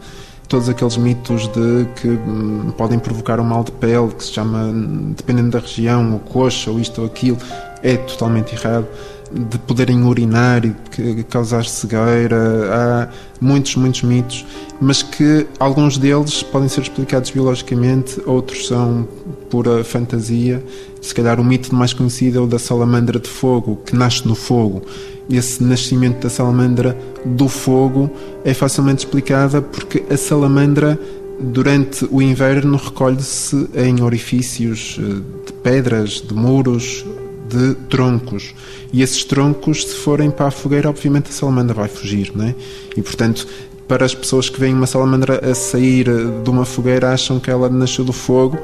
Todos 0.54 0.70
aqueles 0.70 0.98
mitos 0.98 1.48
de 1.48 1.88
que 1.96 2.10
hum, 2.10 2.72
podem 2.78 3.00
provocar 3.00 3.40
um 3.40 3.44
mal 3.44 3.64
de 3.64 3.72
pele, 3.72 4.10
que 4.16 4.24
se 4.24 4.34
chama, 4.34 4.72
dependendo 5.18 5.50
da 5.50 5.58
região, 5.58 6.16
o 6.16 6.20
coxa, 6.20 6.70
ou 6.70 6.80
isto 6.80 7.02
ou 7.02 7.08
aquilo, 7.08 7.40
é 7.82 7.98
totalmente 7.98 8.54
errado 8.54 8.86
de 9.32 9.58
poderem 9.58 10.04
urinar 10.04 10.64
e 10.64 11.24
causar 11.24 11.66
cegueira. 11.66 12.70
Há 12.72 13.10
muitos, 13.42 13.76
muitos 13.78 14.04
mitos, 14.04 14.46
mas 14.80 15.02
que 15.02 15.48
alguns 15.60 15.98
deles 15.98 16.44
podem 16.44 16.70
ser 16.70 16.82
explicados 16.82 17.32
biologicamente, 17.32 18.22
outros 18.24 18.68
são 18.68 19.08
pura 19.50 19.84
fantasia. 19.84 20.64
Se 21.02 21.16
calhar 21.16 21.40
o 21.40 21.44
mito 21.44 21.74
mais 21.74 21.94
conhecido 21.94 22.38
é 22.38 22.42
o 22.42 22.46
da 22.46 22.60
salamandra 22.60 23.20
de 23.20 23.28
fogo, 23.28 23.78
que 23.84 23.96
nasce 23.96 24.28
no 24.28 24.36
fogo. 24.36 24.84
Esse 25.30 25.64
nascimento 25.64 26.22
da 26.22 26.30
salamandra 26.30 26.98
do 27.26 27.48
fogo 27.48 28.10
é 28.44 28.54
facilmente 28.54 29.06
explicada 29.06 29.62
porque 29.62 30.04
a 30.10 30.18
salamandra 30.18 31.00
durante 31.40 32.08
o 32.12 32.22
inverno 32.22 32.78
recolhe-se 32.78 33.68
em 33.76 34.02
orifícios 34.02 35.00
eh, 35.00 35.22
de 35.46 35.54
pedras, 35.64 36.22
de 36.22 36.34
muros, 36.34 37.06
de 37.50 37.76
troncos. 37.90 38.54
E 38.92 39.02
esses 39.02 39.24
troncos, 39.24 39.86
se 39.86 39.96
forem 39.96 40.30
para 40.30 40.48
a 40.48 40.52
fogueira, 40.52 40.90
obviamente 40.90 41.30
a 41.30 41.34
salamandra 41.34 41.74
vai 41.74 41.88
fugir, 41.88 42.32
não 42.36 42.46
é? 42.46 42.56
E 42.96 43.02
portanto, 43.02 43.48
para 43.88 44.06
as 44.06 44.16
pessoas 44.16 44.50
que 44.50 44.60
veem 44.60 44.74
uma 44.74 44.88
salamandra 44.88 45.50
a 45.50 45.54
sair 45.54 46.06
de 46.44 46.50
uma 46.50 46.66
fogueira, 46.66 47.12
acham 47.12 47.40
que 47.40 47.50
ela 47.50 47.70
nasceu 47.70 48.06
do 48.06 48.14
fogo, 48.14 48.58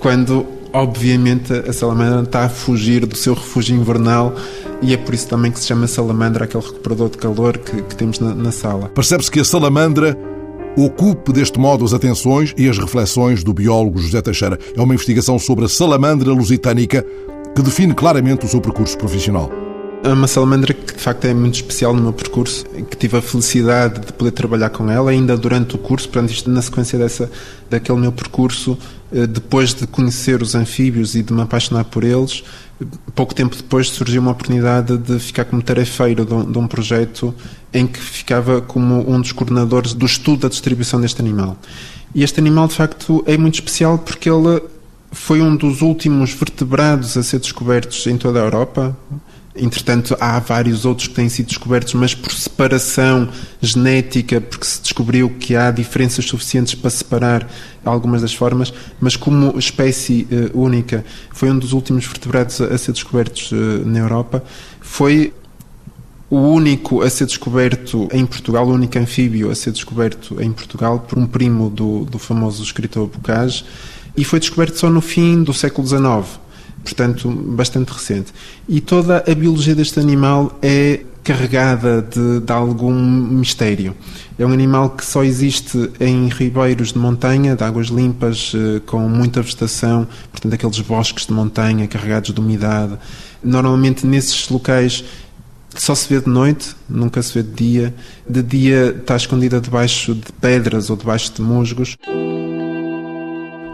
quando 0.00 0.46
obviamente 0.72 1.52
a 1.52 1.72
salamandra 1.72 2.22
está 2.22 2.44
a 2.44 2.48
fugir 2.48 3.06
do 3.06 3.16
seu 3.16 3.34
refúgio 3.34 3.76
invernal 3.76 4.34
e 4.82 4.94
é 4.94 4.96
por 4.96 5.14
isso 5.14 5.28
também 5.28 5.50
que 5.50 5.58
se 5.58 5.66
chama 5.66 5.86
salamandra 5.86 6.44
aquele 6.44 6.62
recuperador 6.62 7.08
de 7.10 7.18
calor 7.18 7.58
que, 7.58 7.82
que 7.82 7.96
temos 7.96 8.20
na, 8.20 8.34
na 8.34 8.52
sala. 8.52 8.88
Percebe-se 8.88 9.30
que 9.30 9.40
a 9.40 9.44
salamandra 9.44 10.16
ocupe 10.76 11.32
deste 11.32 11.58
modo 11.58 11.84
as 11.84 11.92
atenções 11.92 12.54
e 12.56 12.68
as 12.68 12.78
reflexões 12.78 13.42
do 13.42 13.52
biólogo 13.52 13.98
José 13.98 14.20
Teixeira. 14.22 14.58
É 14.76 14.80
uma 14.80 14.94
investigação 14.94 15.38
sobre 15.38 15.64
a 15.64 15.68
salamandra 15.68 16.32
lusitânica 16.32 17.04
que 17.54 17.62
define 17.62 17.94
claramente 17.94 18.46
o 18.46 18.48
seu 18.48 18.60
percurso 18.60 18.96
profissional. 18.96 19.50
É 20.04 20.10
uma 20.10 20.28
salamandra 20.28 20.72
que 20.72 20.94
de 20.94 21.00
facto 21.00 21.24
é 21.24 21.34
muito 21.34 21.56
especial 21.56 21.92
no 21.92 22.00
meu 22.00 22.12
percurso, 22.12 22.64
que 22.88 22.96
tive 22.96 23.16
a 23.16 23.22
felicidade 23.22 24.06
de 24.06 24.12
poder 24.12 24.30
trabalhar 24.30 24.70
com 24.70 24.88
ela 24.88 25.10
ainda 25.10 25.36
durante 25.36 25.74
o 25.74 25.78
curso, 25.78 26.08
portanto, 26.08 26.30
isto 26.30 26.48
na 26.48 26.62
sequência 26.62 26.96
dessa, 26.96 27.28
daquele 27.68 27.98
meu 27.98 28.12
percurso, 28.12 28.78
depois 29.10 29.74
de 29.74 29.86
conhecer 29.86 30.42
os 30.42 30.54
anfíbios 30.54 31.14
e 31.14 31.22
de 31.22 31.32
me 31.32 31.42
apaixonar 31.42 31.84
por 31.84 32.04
eles, 32.04 32.44
pouco 33.14 33.34
tempo 33.34 33.56
depois 33.56 33.88
surgiu 33.88 34.20
uma 34.20 34.30
oportunidade 34.30 34.96
de 34.98 35.18
ficar 35.18 35.44
como 35.44 35.62
tarefeiro 35.62 36.24
de 36.24 36.34
um, 36.34 36.50
de 36.50 36.58
um 36.58 36.66
projeto 36.66 37.34
em 37.72 37.86
que 37.86 37.98
ficava 37.98 38.60
como 38.60 39.10
um 39.10 39.20
dos 39.20 39.32
coordenadores 39.32 39.92
do 39.94 40.06
estudo 40.06 40.42
da 40.42 40.48
distribuição 40.48 41.00
deste 41.00 41.20
animal. 41.20 41.56
E 42.14 42.22
este 42.22 42.40
animal, 42.40 42.68
de 42.68 42.74
facto, 42.74 43.22
é 43.26 43.36
muito 43.36 43.54
especial 43.54 43.98
porque 43.98 44.30
ele 44.30 44.62
foi 45.10 45.40
um 45.40 45.56
dos 45.56 45.82
últimos 45.82 46.32
vertebrados 46.32 47.16
a 47.16 47.22
ser 47.22 47.40
descobertos 47.40 48.06
em 48.06 48.16
toda 48.16 48.40
a 48.40 48.44
Europa. 48.44 48.96
Entretanto, 49.60 50.16
há 50.20 50.38
vários 50.38 50.84
outros 50.84 51.08
que 51.08 51.14
têm 51.14 51.28
sido 51.28 51.46
descobertos, 51.46 51.94
mas 51.94 52.14
por 52.14 52.32
separação 52.32 53.28
genética, 53.60 54.40
porque 54.40 54.66
se 54.66 54.80
descobriu 54.82 55.30
que 55.30 55.56
há 55.56 55.70
diferenças 55.70 56.24
suficientes 56.24 56.74
para 56.74 56.90
separar 56.90 57.50
algumas 57.84 58.22
das 58.22 58.34
formas, 58.34 58.72
mas 59.00 59.16
como 59.16 59.58
espécie 59.58 60.26
uh, 60.30 60.58
única, 60.58 61.04
foi 61.32 61.50
um 61.50 61.58
dos 61.58 61.72
últimos 61.72 62.04
vertebrados 62.06 62.60
a, 62.60 62.76
ser 62.76 62.92
descobertos 62.92 63.50
uh, 63.52 63.56
na 63.84 63.98
Europa. 63.98 64.42
Foi 64.80 65.32
o 66.30 66.36
único 66.36 67.02
a 67.02 67.08
ser 67.08 67.26
descoberto 67.26 68.08
em 68.12 68.26
Portugal, 68.26 68.66
o 68.66 68.72
único 68.72 68.98
anfíbio 68.98 69.50
a 69.50 69.54
ser 69.54 69.72
descoberto 69.72 70.40
em 70.42 70.52
Portugal 70.52 71.00
por 71.00 71.18
um 71.18 71.26
primo 71.26 71.70
do, 71.70 72.04
do 72.04 72.18
famoso 72.18 72.62
escritor 72.62 73.06
Bocage 73.08 73.64
e 74.16 74.24
foi 74.24 74.38
descoberto 74.40 74.76
só 74.76 74.90
no 74.90 75.00
fim 75.00 75.42
do 75.42 75.54
século 75.54 75.86
XIX, 75.86 76.40
portanto, 76.88 77.28
bastante 77.30 77.92
recente. 77.92 78.32
E 78.66 78.80
toda 78.80 79.22
a 79.30 79.34
biologia 79.34 79.74
deste 79.74 80.00
animal 80.00 80.58
é 80.62 81.00
carregada 81.22 82.00
de, 82.00 82.40
de, 82.40 82.52
algum 82.52 82.90
mistério. 82.90 83.94
É 84.38 84.46
um 84.46 84.52
animal 84.52 84.90
que 84.90 85.04
só 85.04 85.22
existe 85.22 85.90
em 86.00 86.28
ribeiros 86.28 86.94
de 86.94 86.98
montanha, 86.98 87.54
de 87.54 87.62
águas 87.62 87.88
limpas, 87.88 88.52
eh, 88.54 88.80
com 88.86 89.00
muita 89.00 89.42
vegetação, 89.42 90.06
portanto, 90.32 90.54
aqueles 90.54 90.80
bosques 90.80 91.26
de 91.26 91.32
montanha 91.34 91.86
carregados 91.86 92.32
de 92.32 92.40
umidade. 92.40 92.96
Normalmente, 93.44 94.06
nesses 94.06 94.48
locais, 94.48 95.04
só 95.74 95.94
se 95.94 96.08
vê 96.08 96.20
de 96.20 96.30
noite, 96.30 96.74
nunca 96.88 97.20
se 97.20 97.34
vê 97.34 97.42
de 97.42 97.52
dia. 97.52 97.94
De 98.26 98.42
dia 98.42 98.96
está 98.98 99.14
escondida 99.16 99.60
debaixo 99.60 100.14
de 100.14 100.32
pedras 100.40 100.88
ou 100.88 100.96
debaixo 100.96 101.34
de 101.34 101.42
musgos. 101.42 101.98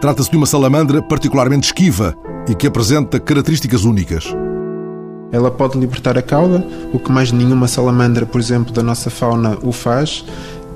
Trata-se 0.05 0.29
de 0.29 0.37
uma 0.37 0.45
salamandra 0.45 1.01
particularmente 1.01 1.65
esquiva 1.65 2.13
e 2.47 2.53
que 2.53 2.67
apresenta 2.67 3.19
características 3.19 3.85
únicas. 3.85 4.25
Ela 5.31 5.49
pode 5.49 5.79
libertar 5.79 6.15
a 6.15 6.21
cauda, 6.21 6.63
o 6.93 6.99
que 6.99 7.11
mais 7.11 7.31
nenhuma 7.31 7.67
salamandra, 7.67 8.23
por 8.23 8.39
exemplo, 8.39 8.71
da 8.71 8.83
nossa 8.83 9.09
fauna 9.09 9.57
o 9.63 9.71
faz. 9.71 10.23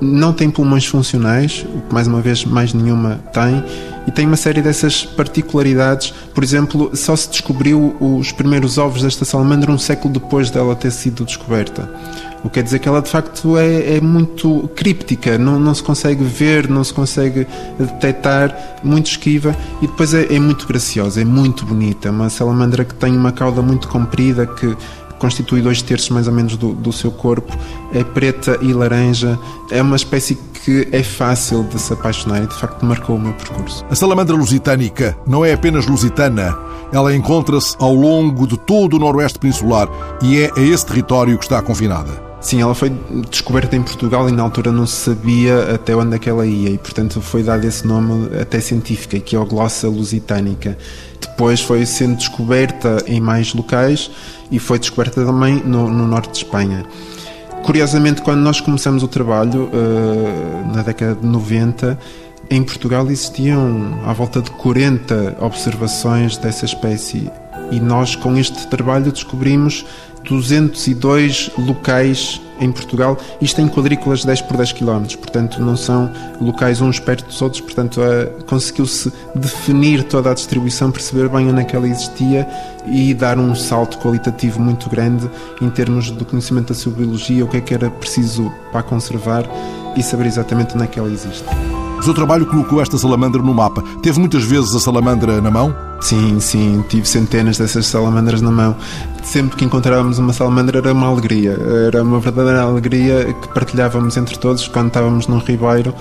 Não 0.02 0.34
tem 0.34 0.50
pulmões 0.50 0.88
funcionais, 0.88 1.64
o 1.64 1.82
que 1.82 1.94
mais 1.94 2.08
uma 2.08 2.22
vez 2.22 2.44
mais 2.44 2.74
nenhuma 2.74 3.20
tem, 3.32 3.64
e 4.08 4.12
tem 4.12 4.26
uma 4.26 4.36
série 4.36 4.64
dessas 4.64 5.06
particularidades. 5.06 6.12
Por 6.34 6.44
exemplo, 6.44 6.90
só 6.96 7.16
se 7.16 7.30
descobriu 7.30 7.96
os 8.00 8.32
primeiros 8.32 8.80
ovos 8.80 9.04
desta 9.04 9.26
salamandra 9.26 9.72
um 9.72 9.78
século 9.78 10.12
depois 10.12 10.50
dela 10.50 10.76
ter 10.76 10.90
sido 10.90 11.24
descoberta. 11.24 11.88
O 12.44 12.44
que 12.44 12.56
quer 12.56 12.64
dizer 12.64 12.80
que 12.80 12.88
ela 12.88 13.02
de 13.02 13.10
facto 13.10 13.58
é, 13.58 13.98
é 13.98 14.02
muito 14.02 14.70
críptica, 14.76 15.38
não, 15.38 15.60
não, 15.60 15.74
se 15.74 15.84
consegue 15.84 16.24
ver, 16.24 16.70
não 16.70 16.84
se 16.84 16.94
consegue 16.94 17.46
detectar, 17.78 18.80
muito 18.84 19.08
esquiva 19.08 19.56
e 19.82 19.88
depois 19.88 20.14
é, 20.14 20.34
é 20.34 20.40
muito 20.40 20.66
graciosa, 20.66 21.22
é 21.22 21.26
muito 21.26 21.66
bonita. 21.66 22.08
É 22.08 22.12
uma 22.12 22.30
salamandra 22.30 22.86
que 22.86 22.96
tem 22.96 23.16
uma 23.16 23.32
cauda 23.32 23.62
muito 23.62 23.88
comprida 23.88 24.46
que 24.46 24.76
constitui 25.20 25.62
dois 25.62 25.82
terços 25.82 26.10
mais 26.10 26.28
ou 26.28 26.34
menos 26.34 26.56
do, 26.56 26.74
do 26.74 26.92
seu 26.92 27.12
corpo, 27.12 27.56
é 27.94 28.04
preta 28.04 28.58
e 28.62 28.74
laranja, 28.74 29.38
é 29.70 29.82
uma 29.82 29.98
espécie 29.98 30.36
que 30.64 30.88
é 30.92 31.04
fácil 31.04 31.64
de 31.64 31.80
se 31.80 31.92
apaixonar 31.94 32.44
e 32.44 32.48
de 32.48 32.56
facto 32.56 32.84
marcou 32.86 33.18
o 33.18 33.20
meu 33.20 33.34
percurso. 33.34 33.86
A 33.90 33.96
salamandra 33.96 34.36
lusitânica 34.36 35.18
não 35.28 35.44
é 35.44 35.54
apenas 35.54 35.86
lusitana, 35.86 36.58
ela 36.92 37.14
encontra-se 37.14 37.76
ao 37.80 37.94
longo 37.94 38.48
de 38.48 38.58
todo 38.58 38.96
o 38.96 39.00
noroeste 39.00 39.38
peninsular 39.40 39.88
e 40.24 40.40
é 40.40 40.52
a 40.56 40.62
esse 40.62 40.86
território 40.86 41.38
que 41.38 41.44
está 41.44 41.62
confinada. 41.62 42.29
Sim, 42.42 42.62
ela 42.62 42.74
foi 42.74 42.90
descoberta 43.30 43.76
em 43.76 43.82
Portugal 43.82 44.30
e 44.30 44.32
na 44.32 44.42
altura 44.42 44.72
não 44.72 44.88
se 44.88 44.96
sabia 44.96 45.76
até 45.76 45.94
onde 45.94 46.16
é 46.16 46.20
que 46.20 46.30
ela 46.30 46.46
ia 46.46 46.70
e, 46.70 46.78
portanto, 46.78 47.20
foi 47.22 47.44
dado 47.44 47.66
esse 47.66 47.86
nome 47.86 48.30
até 48.40 48.62
científico, 48.62 49.20
que 49.20 49.36
é 49.36 49.40
o 49.40 49.46
Glossa 49.46 49.90
lusitanica. 49.90 50.78
Depois 51.20 51.60
foi 51.60 51.86
sendo 51.86 52.16
descoberta 52.16 53.04
em 53.08 53.20
mais 53.20 53.54
locais 53.54 54.10
e 54.50 54.58
foi 54.58 54.80
descoberta 54.80 55.26
também 55.26 55.56
no, 55.66 55.90
no 55.90 56.08
norte 56.08 56.32
de 56.32 56.38
Espanha. 56.38 56.86
Curiosamente, 57.64 58.22
quando 58.22 58.40
nós 58.40 58.62
começamos 58.62 59.04
o 59.04 59.08
trabalho, 59.08 59.70
uh, 59.74 60.74
na 60.74 60.82
década 60.82 61.16
de 61.16 61.28
90, 61.28 62.00
em 62.50 62.64
Portugal 62.64 63.06
existiam 63.08 64.00
à 64.06 64.14
volta 64.14 64.42
de 64.42 64.50
40 64.52 65.38
observações 65.42 66.38
dessa 66.38 66.66
espécie 66.66 67.30
e 67.72 67.80
nós, 67.80 68.16
com 68.16 68.36
este 68.38 68.68
trabalho, 68.68 69.12
descobrimos 69.12 69.86
202 70.24 71.52
locais 71.58 72.42
em 72.60 72.72
Portugal, 72.72 73.18
isto 73.42 73.62
em 73.62 73.68
quadrículas 73.70 74.20
de 74.20 74.28
10 74.28 74.42
por 74.42 74.58
10 74.58 74.74
km, 74.74 75.04
portanto 75.18 75.62
não 75.62 75.78
são 75.78 76.12
locais 76.42 76.82
uns 76.82 77.00
perto 77.00 77.26
dos 77.26 77.42
outros, 77.42 77.62
portanto 77.62 78.02
conseguiu-se 78.46 79.12
definir 79.34 80.04
toda 80.04 80.32
a 80.32 80.34
distribuição, 80.34 80.92
perceber 80.92 81.30
bem 81.30 81.50
onde 81.50 81.62
é 81.62 81.64
que 81.64 81.76
ela 81.76 81.88
existia 81.88 82.46
e 82.86 83.14
dar 83.14 83.40
um 83.40 83.56
salto 83.56 83.98
qualitativo 84.00 84.60
muito 84.60 84.90
grande 84.90 85.30
em 85.62 85.70
termos 85.70 86.12
do 86.12 86.26
conhecimento 86.26 86.74
da 86.74 86.76
sua 86.76 86.92
biologia, 86.92 87.46
o 87.46 87.48
que 87.48 87.58
é 87.58 87.62
que 87.62 87.74
era 87.74 87.90
preciso 87.90 88.52
para 88.72 88.84
conservar 88.84 89.46
e 89.96 90.04
saber 90.04 90.26
exatamente 90.26 90.76
onde 90.76 90.84
é 90.84 90.88
que 90.88 91.00
ela 91.00 91.10
existe. 91.10 91.46
O 92.00 92.04
seu 92.04 92.14
trabalho 92.14 92.46
colocou 92.46 92.82
esta 92.82 92.98
salamandra 92.98 93.42
no 93.42 93.54
mapa. 93.54 93.84
Teve 94.02 94.20
muitas 94.20 94.44
vezes 94.44 94.74
a 94.74 94.80
salamandra 94.80 95.42
na 95.42 95.52
mão? 95.52 95.76
Sim, 96.00 96.40
sim, 96.40 96.84
tive 96.88 97.06
centenas 97.06 97.58
dessas 97.58 97.88
salamandras 97.88 98.42
na 98.42 98.50
mão. 98.50 98.74
Sempre 99.22 99.58
que 99.58 99.66
encontrávamos 99.66 100.18
uma 100.18 100.32
salamandra 100.32 100.80
era 100.80 100.94
uma 100.94 101.08
alegria, 101.08 101.58
era 101.88 102.02
uma 102.02 102.22
verdadeira 102.22 102.62
alegria 102.62 103.34
que 103.34 103.50
partilhávamos 103.50 104.16
entre 104.16 104.40
todos 104.40 104.66
quando 104.70 104.88
estávamos 104.88 105.28
num 105.28 105.40
ribeiro. 105.40 105.94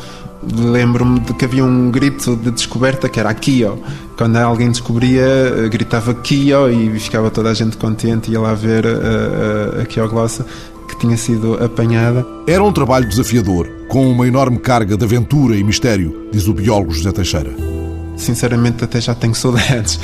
Lembro-me 0.56 1.18
de 1.18 1.34
que 1.34 1.44
havia 1.44 1.64
um 1.64 1.90
grito 1.90 2.36
de 2.36 2.52
descoberta 2.52 3.08
que 3.08 3.18
era 3.18 3.34
Kio. 3.34 3.82
Quando 4.16 4.36
alguém 4.36 4.70
descobria, 4.70 5.68
gritava 5.68 6.14
Kio 6.14 6.70
e 6.70 6.96
ficava 7.00 7.28
toda 7.28 7.50
a 7.50 7.54
gente 7.54 7.76
contente 7.76 8.30
e 8.30 8.34
ia 8.34 8.40
lá 8.40 8.54
ver 8.54 8.86
a, 8.86 9.80
a, 9.80 9.82
a 9.82 9.84
Kioglossa 9.84 10.44
que 10.44 10.77
tinha 10.98 11.16
sido 11.16 11.54
apanhada. 11.54 12.26
Era 12.46 12.62
um 12.62 12.72
trabalho 12.72 13.08
desafiador, 13.08 13.68
com 13.88 14.10
uma 14.10 14.26
enorme 14.26 14.58
carga 14.58 14.96
de 14.96 15.04
aventura 15.04 15.56
e 15.56 15.64
mistério, 15.64 16.28
diz 16.30 16.46
o 16.48 16.54
biólogo 16.54 16.92
José 16.92 17.12
Teixeira. 17.12 17.50
Sinceramente, 18.16 18.82
até 18.82 19.00
já 19.00 19.14
tenho 19.14 19.34
saudades, 19.36 19.98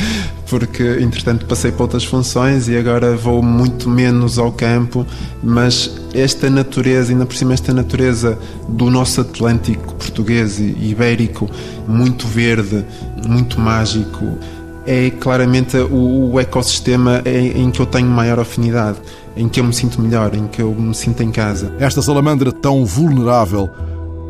porque 0.48 0.98
entretanto 1.00 1.46
passei 1.46 1.72
para 1.72 1.82
outras 1.82 2.04
funções 2.04 2.68
e 2.68 2.76
agora 2.76 3.16
vou 3.16 3.42
muito 3.42 3.90
menos 3.90 4.38
ao 4.38 4.52
campo, 4.52 5.04
mas 5.42 5.90
esta 6.14 6.48
natureza, 6.48 7.12
ainda 7.12 7.26
por 7.26 7.34
cima 7.34 7.54
esta 7.54 7.74
natureza 7.74 8.38
do 8.68 8.88
nosso 8.88 9.20
Atlântico 9.20 9.94
português 9.94 10.60
e 10.60 10.76
ibérico, 10.80 11.50
muito 11.88 12.26
verde, 12.28 12.84
muito 13.26 13.60
mágico, 13.60 14.38
é 14.86 15.10
claramente 15.10 15.76
o, 15.76 16.32
o 16.32 16.40
ecossistema 16.40 17.22
em 17.24 17.70
que 17.70 17.80
eu 17.80 17.86
tenho 17.86 18.08
maior 18.08 18.38
afinidade, 18.38 18.98
em 19.36 19.48
que 19.48 19.60
eu 19.60 19.64
me 19.64 19.72
sinto 19.72 20.00
melhor, 20.00 20.34
em 20.34 20.46
que 20.46 20.62
eu 20.62 20.74
me 20.74 20.94
sinto 20.94 21.22
em 21.22 21.30
casa. 21.30 21.74
Esta 21.78 22.02
salamandra 22.02 22.52
tão 22.52 22.84
vulnerável 22.84 23.70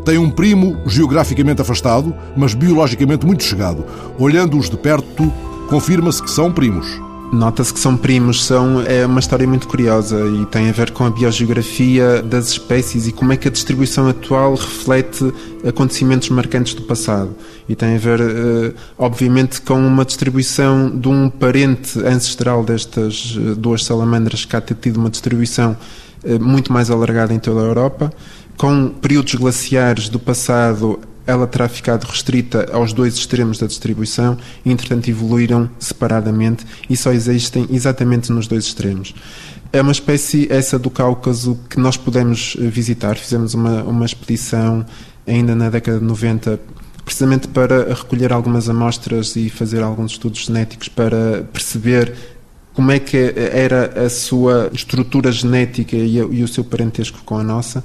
tem 0.05 0.19
um 0.19 0.31
primo 0.31 0.77
geograficamente 0.87 1.63
afastado, 1.63 2.15
mas 2.37 2.55
biologicamente 2.55 3.25
muito 3.25 3.43
chegado. 3.43 3.85
Olhando-os 4.19 4.69
de 4.69 4.77
perto, 4.77 5.33
confirma-se 5.69 6.23
que 6.23 6.31
são 6.31 6.53
primos. 6.53 6.87
Nota-se 7.33 7.75
que 7.75 7.81
são 7.81 7.97
primos, 7.97 8.45
são, 8.45 8.81
é 8.83 9.05
uma 9.05 9.19
história 9.19 9.47
muito 9.47 9.67
curiosa 9.67 10.21
e 10.21 10.47
tem 10.47 10.69
a 10.69 10.73
ver 10.73 10.93
com 10.93 11.05
a 11.05 11.11
biogeografia 11.11 12.23
das 12.23 12.49
espécies 12.49 13.09
e 13.09 13.13
como 13.13 13.33
é 13.33 13.37
que 13.37 13.49
a 13.49 13.51
distribuição 13.51 14.09
atual 14.09 14.55
reflete 14.55 15.33
acontecimentos 15.67 16.29
marcantes 16.29 16.75
do 16.75 16.83
passado. 16.83 17.35
E 17.69 17.75
tem 17.75 17.97
a 17.97 17.99
ver, 17.99 18.21
eh, 18.21 18.73
obviamente, 18.97 19.61
com 19.63 19.75
uma 19.75 20.05
distribuição 20.05 20.89
de 20.91 21.09
um 21.09 21.29
parente 21.29 21.99
ancestral 22.01 22.63
destas 22.63 23.37
eh, 23.37 23.55
duas 23.57 23.85
salamandras 23.85 24.45
que 24.45 24.55
há 24.55 24.61
tido 24.61 24.99
uma 24.99 25.11
distribuição 25.11 25.77
eh, 26.23 26.39
muito 26.39 26.73
mais 26.73 26.91
alargada 26.91 27.35
em 27.35 27.39
toda 27.39 27.61
a 27.61 27.65
Europa, 27.65 28.13
com 28.57 28.89
períodos 28.89 29.35
glaciares 29.35 30.09
do 30.09 30.21
passado 30.21 31.01
ela 31.27 31.47
terá 31.47 31.69
ficado 31.69 32.05
restrita 32.05 32.69
aos 32.73 32.93
dois 32.93 33.15
extremos 33.15 33.59
da 33.59 33.67
distribuição 33.67 34.37
e, 34.65 34.71
entretanto, 34.71 35.09
evoluíram 35.09 35.71
separadamente 35.79 36.67
e 36.89 36.97
só 36.97 37.13
existem 37.13 37.67
exatamente 37.71 38.31
nos 38.31 38.47
dois 38.47 38.65
extremos. 38.65 39.15
É 39.73 39.81
uma 39.81 39.93
espécie, 39.93 40.47
essa 40.51 40.79
do 40.79 40.91
Cáucaso, 40.91 41.59
que 41.69 41.81
nós 41.81 41.97
podemos 41.97 42.57
eh, 42.59 42.69
visitar. 42.69 43.17
Fizemos 43.17 43.55
uma, 43.55 43.83
uma 43.83 44.05
expedição 44.05 44.87
ainda 45.27 45.55
na 45.55 45.69
década 45.69 45.99
de 45.99 46.05
90 46.05 46.61
precisamente 47.05 47.49
para 47.49 47.93
recolher 47.93 48.33
algumas 48.33 48.69
amostras 48.69 49.37
e 49.37 49.51
fazer 49.51 49.83
alguns 49.83 50.13
estudos 50.13 50.47
genéticos 50.47 50.89
para 50.89 51.45
perceber 51.53 52.15
como 52.73 52.91
é 52.91 52.99
que 52.99 53.33
era 53.37 54.05
a 54.05 54.11
sua 54.11 54.71
estrutura 54.73 55.31
genética 55.31 55.97
e, 55.97 56.43
o 56.43 56.49
seu 56.49 56.65
parentesco 56.65 57.21
com 57.25 57.39
a 57.39 57.45
nossa. 57.45 57.85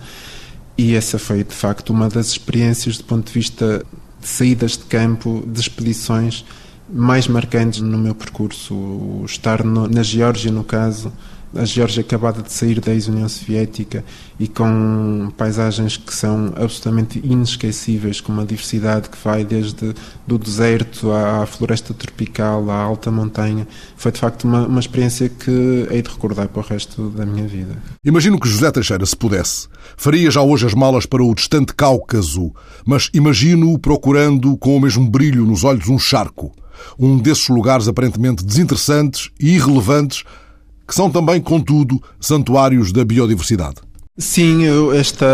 E 0.82 0.96
essa 0.96 1.20
foi, 1.20 1.44
de 1.44 1.54
facto, 1.54 1.90
uma 1.90 2.08
das 2.08 2.28
experiências 2.28 2.98
do 2.98 3.04
ponto 3.04 3.28
de 3.28 3.34
vista 3.34 3.86
de 4.22 4.26
saídas 4.26 4.78
de 4.78 4.86
campo, 4.86 5.44
de 5.46 5.60
expedições 5.60 6.46
mais 6.90 7.28
marcantes 7.28 7.82
no 7.82 7.98
meu 7.98 8.16
percurso. 8.16 8.74
O 8.74 9.24
estar 9.26 9.62
no, 9.62 9.90
na 9.90 10.02
Geórgia, 10.04 10.50
no 10.50 10.64
caso, 10.64 11.12
a 11.56 11.66
Geórgia 11.66 12.02
acabada 12.02 12.42
de 12.42 12.52
sair 12.52 12.80
da 12.80 12.94
ex-União 12.94 13.28
Soviética 13.28 14.04
e 14.40 14.48
com 14.48 15.32
paisagens 15.38 15.98
que 15.98 16.14
são 16.14 16.54
absolutamente 16.56 17.20
inesquecíveis, 17.24 18.22
com 18.22 18.32
uma 18.32 18.46
diversidade 18.46 19.10
que 19.10 19.18
vai 19.24 19.44
desde 19.44 19.94
do 20.28 20.38
deserto 20.38 21.12
à, 21.12 21.46
floresta 21.46 21.94
tropical, 21.94 22.70
à 22.70 22.76
alta 22.76 23.10
montanha. 23.12 23.68
Foi 23.98 24.12
de 24.12 24.20
facto 24.20 24.44
uma, 24.44 24.68
uma 24.68 24.80
experiência 24.80 25.28
que 25.28 25.88
hei 25.90 26.02
de 26.02 26.10
recordar 26.10 26.48
para 26.48 26.62
o 26.62 26.66
resto 26.66 27.10
da 27.10 27.26
minha 27.26 27.48
vida. 27.48 27.76
Imagino 28.04 28.40
que 28.40 28.48
José 28.48 28.72
Teixeira, 28.72 29.06
se 29.06 29.16
pudesse, 29.16 29.68
faria 29.98 30.30
já 30.30 30.42
hoje 30.42 30.66
as 30.66 30.74
malas 30.74 31.06
para 31.06 31.24
o 31.24 31.34
distante 31.34 31.74
Cáucaso, 31.74 32.54
mas 32.86 33.10
imagino-o 33.14 33.78
procurando 33.80 34.56
com 34.58 34.76
o 34.76 34.80
mesmo 34.80 35.10
brilho 35.10 35.46
nos 35.46 35.64
olhos 35.64 35.90
um 35.90 35.98
charco, 35.98 36.52
um 36.98 37.18
desses 37.18 37.50
lugares 37.50 37.88
aparentemente 37.88 38.46
desinteressantes 38.46 39.30
e 39.40 39.56
irrelevantes 39.56 40.24
que 40.90 40.96
são 40.96 41.08
também, 41.12 41.40
contudo, 41.40 42.02
santuários 42.20 42.92
da 42.92 43.06
biodiversidade. 43.06 43.76
Sim, 44.18 44.64
esta 44.98 45.28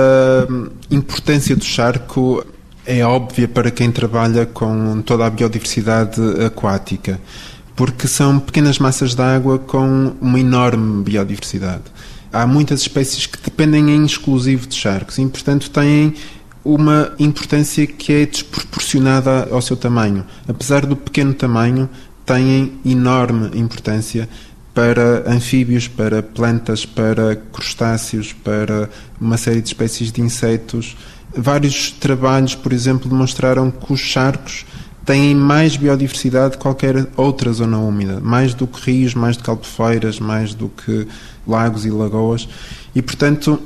importância 0.92 1.56
do 1.56 1.64
charco 1.64 2.46
é 2.86 3.06
óbvia 3.06 3.48
para 3.48 3.72
quem 3.72 3.90
trabalha 3.90 4.46
com 4.46 5.02
toda 5.02 5.26
a 5.26 5.30
biodiversidade 5.30 6.22
aquática, 6.46 7.22
porque 7.74 8.06
são 8.06 8.38
pequenas 8.38 8.80
massas 8.80 9.16
de 9.16 9.22
água 9.22 9.58
com 9.58 10.14
uma 10.20 10.38
enorme 10.38 11.02
biodiversidade. 11.02 11.84
Há 12.34 12.46
muitas 12.46 12.82
espécies 12.82 13.26
que 13.26 13.38
dependem 13.42 13.92
em 13.92 14.06
exclusivo 14.06 14.68
de 14.68 14.76
charcos 14.76 15.18
e, 15.18 15.26
portanto, 15.26 15.70
têm 15.70 16.14
uma 16.66 17.14
importância 17.18 17.88
que 17.88 18.12
é 18.12 18.26
desproporcionada 18.26 19.48
ao 19.50 19.62
seu 19.62 19.78
tamanho. 19.78 20.26
Apesar 20.50 20.86
do 20.86 20.98
pequeno 20.98 21.34
tamanho, 21.34 21.90
têm 22.26 22.74
enorme 22.84 23.58
importância 23.58 24.28
para 24.76 25.24
anfíbios, 25.26 25.88
para 25.88 26.22
plantas, 26.22 26.86
para 26.86 27.38
crustáceos, 27.38 28.34
para 28.34 28.90
uma 29.20 29.38
série 29.38 29.62
de 29.62 29.70
espécies 29.70 30.12
de 30.12 30.22
insetos. 30.22 30.98
Vários 31.36 31.92
trabalhos, 31.92 32.54
por 32.54 32.74
exemplo, 32.74 33.10
demonstraram 33.10 33.72
que 33.72 33.94
os 33.94 34.02
charcos 34.02 34.66
têm 35.06 35.34
mais 35.34 35.78
biodiversidade 35.78 36.58
que 36.58 36.64
qualquer 36.64 37.08
outra 37.16 37.54
zona 37.54 37.78
úmida, 37.80 38.20
mais 38.20 38.54
do 38.54 38.68
que 38.68 38.92
rios, 38.92 39.14
mais 39.14 39.38
do 39.38 39.44
que 39.44 39.50
albufeiras, 39.50 40.20
mais 40.20 40.54
do 40.54 40.68
que 40.68 41.08
lagos 41.48 41.86
e 41.86 41.90
lagoas. 41.90 42.50
E, 42.94 43.02
portanto, 43.02 43.62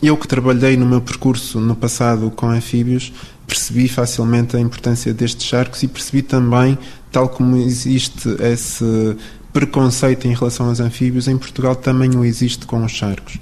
eu 0.00 0.16
que 0.16 0.28
trabalhei 0.28 0.76
no 0.76 0.86
meu 0.86 1.00
percurso 1.00 1.58
no 1.58 1.74
passado 1.74 2.30
com 2.30 2.48
anfíbios, 2.48 3.12
percebi 3.46 3.88
facilmente 3.88 4.56
a 4.56 4.60
importância 4.60 5.14
destes 5.14 5.46
charcos 5.46 5.82
e 5.82 5.88
percebi 5.88 6.22
também, 6.22 6.78
tal 7.10 7.28
como 7.28 7.56
existe 7.56 8.28
esse 8.40 9.16
preconceito 9.56 10.28
em 10.28 10.34
relação 10.34 10.68
aos 10.68 10.80
anfíbios, 10.80 11.28
em 11.28 11.38
Portugal 11.38 11.74
também 11.74 12.14
o 12.14 12.22
existe 12.22 12.66
com 12.66 12.84
os 12.84 12.92
charcos. 12.92 13.38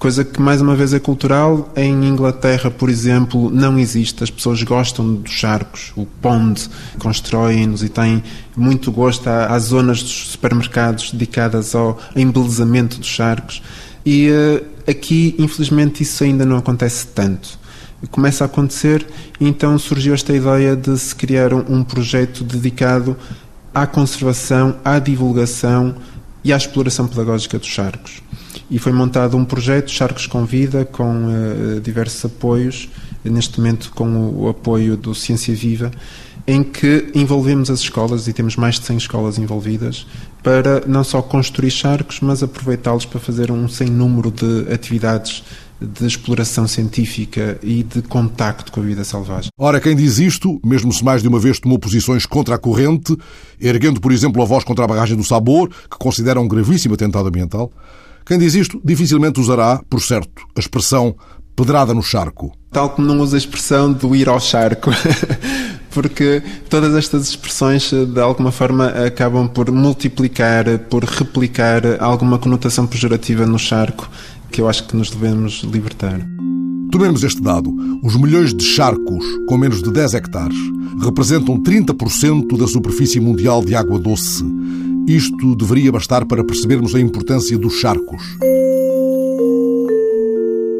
Coisa 0.00 0.24
que, 0.24 0.42
mais 0.42 0.60
uma 0.60 0.74
vez, 0.74 0.92
é 0.92 0.98
cultural. 0.98 1.72
Em 1.76 1.92
Inglaterra, 2.08 2.72
por 2.72 2.90
exemplo, 2.90 3.48
não 3.50 3.78
existe. 3.78 4.24
As 4.24 4.30
pessoas 4.30 4.60
gostam 4.64 5.14
dos 5.14 5.30
charcos. 5.30 5.92
O 5.94 6.06
pond 6.06 6.60
constroem-nos 6.98 7.84
e 7.84 7.88
têm 7.88 8.20
muito 8.56 8.90
gosto. 8.90 9.28
Há, 9.28 9.56
zonas 9.60 10.02
dos 10.02 10.32
supermercados 10.32 11.12
dedicadas 11.12 11.72
ao 11.72 12.00
embelezamento 12.16 12.98
dos 12.98 13.08
charcos. 13.08 13.62
E 14.04 14.28
uh, 14.30 14.90
aqui, 14.90 15.36
infelizmente, 15.38 16.02
isso 16.02 16.24
ainda 16.24 16.44
não 16.44 16.56
acontece 16.56 17.06
tanto 17.06 17.62
começa 18.10 18.44
a 18.44 18.46
acontecer, 18.46 19.06
então 19.40 19.78
surgiu 19.78 20.12
esta 20.12 20.30
ideia 20.34 20.76
de 20.76 20.98
se 20.98 21.14
criar 21.14 21.54
um 21.54 21.82
projeto 21.82 22.44
dedicado 22.44 23.16
à 23.74 23.86
conservação, 23.86 24.76
à 24.84 24.98
divulgação 24.98 25.96
e 26.44 26.52
à 26.52 26.56
exploração 26.56 27.08
pedagógica 27.08 27.58
dos 27.58 27.68
charcos. 27.68 28.22
E 28.70 28.78
foi 28.78 28.92
montado 28.92 29.36
um 29.36 29.44
projeto, 29.44 29.90
Charcos 29.90 30.26
com 30.26 30.44
Vida, 30.44 30.84
com 30.84 31.26
uh, 31.26 31.80
diversos 31.80 32.24
apoios, 32.24 32.88
neste 33.24 33.58
momento 33.58 33.90
com 33.94 34.08
o, 34.08 34.44
o 34.44 34.48
apoio 34.48 34.96
do 34.96 35.14
Ciência 35.14 35.54
Viva, 35.54 35.90
em 36.46 36.62
que 36.62 37.10
envolvemos 37.14 37.70
as 37.70 37.80
escolas, 37.80 38.28
e 38.28 38.32
temos 38.32 38.56
mais 38.56 38.78
de 38.78 38.84
100 38.86 38.96
escolas 38.98 39.38
envolvidas, 39.38 40.06
para 40.42 40.82
não 40.86 41.02
só 41.02 41.22
construir 41.22 41.70
charcos, 41.70 42.20
mas 42.20 42.42
aproveitá-los 42.42 43.06
para 43.06 43.18
fazer 43.18 43.50
um 43.50 43.66
sem 43.66 43.88
número 43.88 44.30
de 44.30 44.72
atividades 44.72 45.42
de 45.80 46.06
exploração 46.06 46.66
científica 46.66 47.58
e 47.62 47.82
de 47.82 48.02
contacto 48.02 48.72
com 48.72 48.80
a 48.80 48.84
vida 48.84 49.04
selvagem. 49.04 49.50
Ora, 49.58 49.80
quem 49.80 49.94
diz 49.94 50.18
isto, 50.18 50.60
mesmo 50.64 50.92
se 50.92 51.04
mais 51.04 51.22
de 51.22 51.28
uma 51.28 51.38
vez 51.38 51.58
tomou 51.58 51.78
posições 51.78 52.26
contra 52.26 52.54
a 52.54 52.58
corrente, 52.58 53.16
erguendo, 53.60 54.00
por 54.00 54.12
exemplo, 54.12 54.42
a 54.42 54.44
voz 54.44 54.64
contra 54.64 54.84
a 54.84 54.88
barragem 54.88 55.16
do 55.16 55.24
Sabor, 55.24 55.68
que 55.68 55.98
considera 55.98 56.40
um 56.40 56.48
gravíssimo 56.48 56.94
atentado 56.94 57.28
ambiental, 57.28 57.70
quem 58.24 58.38
diz 58.38 58.54
isto 58.54 58.80
dificilmente 58.82 59.40
usará, 59.40 59.82
por 59.88 60.00
certo, 60.00 60.46
a 60.56 60.60
expressão 60.60 61.14
pedrada 61.54 61.92
no 61.92 62.02
charco. 62.02 62.52
Tal 62.70 62.90
como 62.90 63.06
não 63.06 63.20
usa 63.20 63.36
a 63.36 63.38
expressão 63.38 63.92
do 63.92 64.16
ir 64.16 64.28
ao 64.28 64.40
charco. 64.40 64.90
porque 65.94 66.42
todas 66.68 66.94
estas 66.94 67.28
expressões 67.28 67.90
de 67.90 68.20
alguma 68.20 68.50
forma 68.50 68.88
acabam 68.88 69.48
por 69.48 69.70
multiplicar, 69.70 70.78
por 70.90 71.04
replicar 71.04 71.82
alguma 72.00 72.38
conotação 72.38 72.86
pejorativa 72.86 73.46
no 73.46 73.58
charco 73.58 74.10
que 74.50 74.60
eu 74.60 74.68
acho 74.68 74.86
que 74.86 74.96
nos 74.96 75.10
devemos 75.10 75.62
libertar. 75.62 76.20
Tomemos 76.90 77.24
este 77.24 77.42
dado. 77.42 77.74
Os 78.04 78.16
milhões 78.16 78.54
de 78.54 78.64
charcos 78.64 79.24
com 79.48 79.56
menos 79.56 79.82
de 79.82 79.90
10 79.90 80.14
hectares 80.14 80.58
representam 81.02 81.60
30% 81.60 82.56
da 82.56 82.68
superfície 82.68 83.20
mundial 83.20 83.64
de 83.64 83.74
água 83.74 83.98
doce. 83.98 84.44
Isto 85.06 85.56
deveria 85.56 85.90
bastar 85.90 86.24
para 86.24 86.44
percebermos 86.44 86.94
a 86.94 87.00
importância 87.00 87.58
dos 87.58 87.74
charcos. 87.74 88.22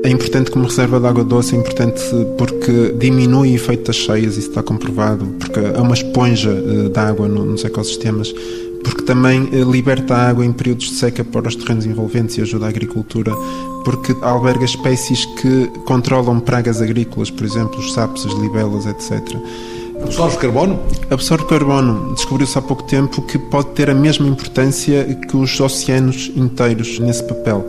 É 0.05 0.11
importante 0.11 0.51
como 0.51 0.67
reserva 0.67 1.01
de 1.01 1.07
água 1.07 1.25
doce, 1.25 1.57
é 1.57 1.59
importante 1.59 2.03
porque 2.37 2.95
diminui 2.99 3.53
o 3.53 3.55
efeito 3.55 3.87
das 3.87 3.97
cheias, 3.97 4.37
isso 4.37 4.51
está 4.51 4.63
comprovado, 4.63 5.25
porque 5.41 5.59
é 5.59 5.81
uma 5.81 5.95
esponja 5.95 6.51
eh, 6.51 6.91
de 6.91 6.99
água 6.99 7.27
nos 7.27 7.65
ecossistemas 7.65 8.33
porque 8.85 9.03
também 9.03 9.49
eh, 9.51 9.65
liberta 9.65 10.15
a 10.15 10.29
água 10.29 10.45
em 10.45 10.53
períodos 10.53 10.91
de 10.91 10.97
seca 10.97 11.25
para 11.25 11.49
os 11.49 11.57
terrenos 11.57 11.87
envolventes 11.87 12.37
e 12.37 12.43
ajuda 12.43 12.67
a 12.67 12.69
agricultura, 12.69 13.33
porque 13.83 14.15
alberga 14.21 14.67
espécies 14.67 15.25
que 15.41 15.69
controlam 15.87 16.39
pragas 16.39 16.83
agrícolas, 16.83 17.31
por 17.31 17.45
exemplo, 17.47 17.79
os 17.81 17.95
sapos, 17.95 18.27
as 18.27 18.33
libelas, 18.35 18.85
etc. 18.85 19.21
Absorve 20.03 20.37
carbono? 20.37 20.79
Absorve 21.11 21.47
carbono. 21.47 22.15
Descobriu-se 22.15 22.59
há 22.59 22.63
pouco 22.63 22.83
tempo 22.83 23.23
que 23.23 23.39
pode 23.39 23.69
ter 23.71 23.89
a 23.89 23.95
mesma 23.95 24.29
importância 24.29 25.05
que 25.29 25.37
os 25.37 25.59
oceanos 25.59 26.31
inteiros 26.37 26.99
nesse 26.99 27.23
papel. 27.25 27.67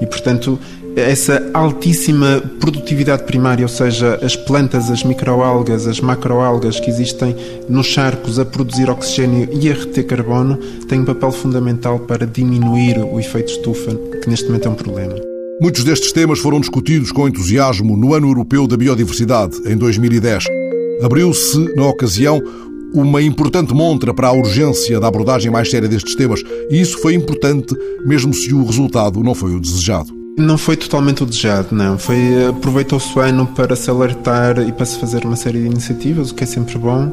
E, 0.00 0.06
portanto, 0.06 0.58
essa 1.00 1.50
altíssima 1.54 2.42
produtividade 2.58 3.24
primária, 3.24 3.64
ou 3.64 3.68
seja, 3.68 4.18
as 4.22 4.34
plantas, 4.34 4.90
as 4.90 5.04
microalgas, 5.04 5.86
as 5.86 6.00
macroalgas 6.00 6.80
que 6.80 6.90
existem 6.90 7.34
nos 7.68 7.86
charcos 7.86 8.38
a 8.38 8.44
produzir 8.44 8.90
oxigênio 8.90 9.48
e 9.52 9.70
a 9.70 9.74
reter 9.74 10.06
carbono, 10.06 10.56
têm 10.88 11.00
um 11.00 11.04
papel 11.04 11.30
fundamental 11.30 12.00
para 12.00 12.26
diminuir 12.26 12.98
o 12.98 13.18
efeito 13.20 13.52
estufa, 13.52 13.94
que 14.22 14.28
neste 14.28 14.46
momento 14.46 14.68
é 14.68 14.70
um 14.70 14.74
problema. 14.74 15.14
Muitos 15.60 15.84
destes 15.84 16.12
temas 16.12 16.38
foram 16.38 16.60
discutidos 16.60 17.10
com 17.10 17.28
entusiasmo 17.28 17.96
no 17.96 18.14
Ano 18.14 18.28
Europeu 18.28 18.66
da 18.66 18.76
Biodiversidade, 18.76 19.56
em 19.66 19.76
2010. 19.76 20.44
Abriu-se, 21.02 21.74
na 21.74 21.86
ocasião, 21.86 22.40
uma 22.94 23.20
importante 23.20 23.74
montra 23.74 24.14
para 24.14 24.28
a 24.28 24.32
urgência 24.32 24.98
da 24.98 25.08
abordagem 25.08 25.50
mais 25.50 25.70
séria 25.70 25.88
destes 25.88 26.14
temas, 26.14 26.42
e 26.70 26.80
isso 26.80 26.98
foi 27.00 27.14
importante, 27.14 27.74
mesmo 28.06 28.32
se 28.32 28.54
o 28.54 28.64
resultado 28.64 29.22
não 29.22 29.34
foi 29.34 29.54
o 29.54 29.60
desejado. 29.60 30.17
Não 30.38 30.56
foi 30.56 30.76
totalmente 30.76 31.24
o 31.24 31.26
desejado, 31.26 31.74
não. 31.74 31.98
Foi 31.98 32.46
aproveitou-se 32.46 33.12
o 33.18 33.20
ano 33.20 33.44
para 33.44 33.74
se 33.74 33.90
alertar 33.90 34.60
e 34.60 34.70
para 34.70 34.86
se 34.86 34.96
fazer 34.96 35.24
uma 35.24 35.34
série 35.34 35.58
de 35.58 35.66
iniciativas, 35.66 36.30
o 36.30 36.34
que 36.34 36.44
é 36.44 36.46
sempre 36.46 36.78
bom. 36.78 37.12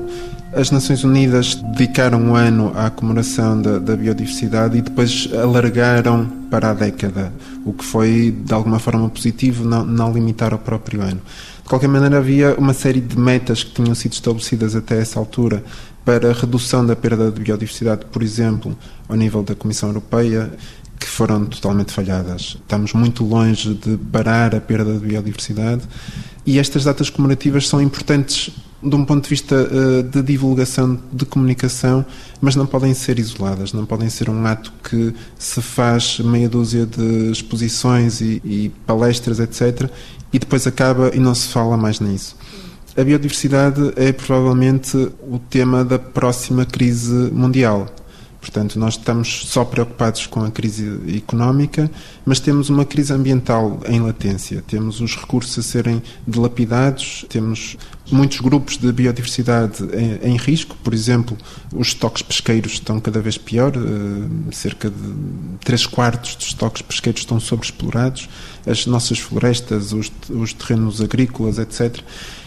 As 0.53 0.69
Nações 0.69 1.03
Unidas 1.03 1.55
dedicaram 1.55 2.21
um 2.21 2.35
ano 2.35 2.71
à 2.75 2.91
comemoração 2.91 3.59
da, 3.59 3.79
da, 3.79 3.95
biodiversidade 3.95 4.77
e 4.77 4.81
depois 4.81 5.27
alargaram 5.33 6.27
para 6.51 6.69
a 6.69 6.73
década, 6.75 7.33
o 7.65 7.73
que 7.73 7.83
foi 7.83 8.29
de 8.29 8.53
alguma 8.53 8.77
forma 8.77 9.09
positivo, 9.09 9.65
não, 9.65 9.83
não 9.83 10.13
limitar 10.13 10.53
ao 10.53 10.59
próprio 10.59 11.01
ano. 11.01 11.19
De 11.63 11.67
qualquer 11.67 11.87
maneira, 11.89 12.19
havia 12.19 12.53
uma 12.59 12.73
série 12.73 13.01
de 13.01 13.17
metas 13.17 13.63
que 13.63 13.71
tinham 13.71 13.95
sido 13.95 14.13
estabelecidas 14.13 14.75
até 14.75 15.01
essa 15.01 15.17
altura 15.17 15.63
para 16.05 16.29
a 16.29 16.33
redução 16.33 16.85
da 16.85 16.95
perda 16.95 17.31
de 17.31 17.41
biodiversidade, 17.41 18.05
por 18.05 18.21
exemplo, 18.21 18.77
ao 19.09 19.17
nível 19.17 19.41
da 19.41 19.55
Comissão 19.55 19.89
Europeia 19.89 20.51
que 20.99 21.07
foram 21.07 21.45
totalmente 21.45 21.91
falhadas. 21.91 22.57
Estamos 22.61 22.93
muito 22.93 23.23
longe 23.23 23.73
de 23.73 23.97
parar 23.97 24.55
a 24.55 24.61
perda 24.61 24.93
de 24.93 25.05
biodiversidade 25.05 25.83
e 26.45 26.59
estas 26.59 26.83
datas 26.83 27.09
comemorativas 27.09 27.67
são 27.67 27.81
importantes 27.81 28.51
de 28.83 28.95
um 28.95 29.03
ponto 29.03 29.23
de 29.23 29.29
vista 29.29 29.55
uh, 29.55 30.03
de 30.03 30.21
divulgação, 30.21 30.99
de 31.11 31.25
comunicação, 31.25 32.05
mas 32.39 32.55
não 32.55 32.67
podem 32.67 32.93
ser 32.93 33.17
isoladas, 33.17 33.73
não 33.73 33.85
podem 33.85 34.09
ser 34.09 34.29
um 34.29 34.45
ato 34.45 34.71
que 34.83 35.13
se 35.39 35.61
faz 35.61 36.19
meia 36.19 36.47
dúzia 36.47 36.85
de 36.85 37.31
exposições 37.31 38.21
e, 38.21 38.41
e 38.45 38.71
palestras, 38.85 39.39
etc., 39.39 39.89
e 40.31 40.37
depois 40.37 40.67
acaba 40.67 41.11
e 41.15 41.19
não 41.19 41.33
se 41.33 41.47
fala 41.47 41.77
mais 41.77 41.99
nisso. 41.99 42.35
A 42.95 43.03
biodiversidade 43.03 43.93
é 43.95 44.11
provavelmente 44.11 44.95
o 44.95 45.39
tema 45.49 45.83
da 45.83 45.97
próxima 45.97 46.65
crise 46.65 47.31
mundial. 47.31 47.87
Portanto, 48.45 48.77
nós 48.77 48.93
estamos 48.93 49.47
só 49.47 49.65
preocupados 49.65 50.27
com 50.27 50.43
a 50.43 50.51
crise 50.51 50.99
económica, 51.17 51.89
mas 52.23 52.39
temos 52.39 52.69
uma 52.69 52.85
crise 52.85 53.11
ambiental 53.11 53.79
em 53.87 53.99
latência. 53.99 54.63
Temos 54.67 55.01
os 55.01 55.15
recursos 55.15 55.57
a 55.57 55.63
serem 55.63 55.99
dilapidados, 56.27 57.25
temos 57.27 57.75
muitos 58.11 58.39
grupos 58.41 58.77
de 58.77 58.91
biodiversidade 58.91 59.83
em, 59.95 60.33
em 60.33 60.37
risco. 60.37 60.77
Por 60.83 60.93
exemplo, 60.93 61.35
os 61.73 61.87
estoques 61.87 62.21
pesqueiros 62.21 62.73
estão 62.73 62.99
cada 62.99 63.19
vez 63.19 63.35
pior, 63.35 63.75
uh, 63.75 64.53
cerca 64.53 64.91
de 64.91 65.13
3 65.63 65.87
quartos 65.87 66.35
dos 66.35 66.45
estoques 66.45 66.83
pesqueiros 66.83 67.21
estão 67.21 67.39
sobreexplorados, 67.39 68.29
as 68.63 68.85
nossas 68.85 69.17
florestas, 69.17 69.91
os, 69.91 70.11
os 70.29 70.53
terrenos 70.53 71.01
agrícolas, 71.01 71.57
etc. 71.57 71.99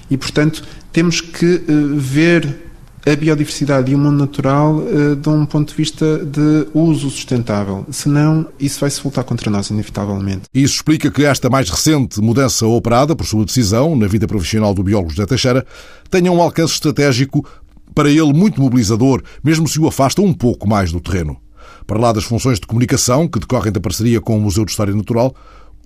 E, 0.08 0.16
portanto, 0.16 0.62
temos 0.92 1.20
que 1.20 1.56
uh, 1.56 1.96
ver 1.98 2.67
a 3.06 3.16
biodiversidade 3.16 3.90
e 3.90 3.94
o 3.94 3.98
mundo 3.98 4.18
natural 4.18 4.76
uh, 4.76 5.16
de 5.16 5.28
um 5.28 5.46
ponto 5.46 5.70
de 5.70 5.74
vista 5.74 6.18
de 6.24 6.66
uso 6.74 7.10
sustentável. 7.10 7.86
Senão, 7.90 8.46
isso 8.58 8.80
vai 8.80 8.90
se 8.90 9.02
voltar 9.02 9.24
contra 9.24 9.50
nós, 9.50 9.70
inevitavelmente. 9.70 10.42
Isso 10.52 10.76
explica 10.76 11.10
que 11.10 11.24
esta 11.24 11.48
mais 11.48 11.70
recente 11.70 12.20
mudança 12.20 12.66
operada 12.66 13.14
por 13.14 13.26
sua 13.26 13.44
decisão 13.44 13.96
na 13.96 14.06
vida 14.06 14.26
profissional 14.26 14.74
do 14.74 14.82
biólogo 14.82 15.10
José 15.10 15.26
Teixeira 15.26 15.66
tenha 16.10 16.30
um 16.32 16.42
alcance 16.42 16.74
estratégico 16.74 17.44
para 17.94 18.10
ele 18.10 18.32
muito 18.32 18.60
mobilizador, 18.60 19.22
mesmo 19.42 19.66
se 19.66 19.80
o 19.80 19.88
afasta 19.88 20.22
um 20.22 20.32
pouco 20.32 20.68
mais 20.68 20.92
do 20.92 21.00
terreno. 21.00 21.36
Para 21.86 21.98
lá 21.98 22.12
das 22.12 22.24
funções 22.24 22.60
de 22.60 22.66
comunicação 22.66 23.26
que 23.26 23.38
decorrem 23.38 23.72
da 23.72 23.80
parceria 23.80 24.20
com 24.20 24.36
o 24.36 24.40
Museu 24.40 24.64
de 24.64 24.70
História 24.70 24.94
Natural, 24.94 25.34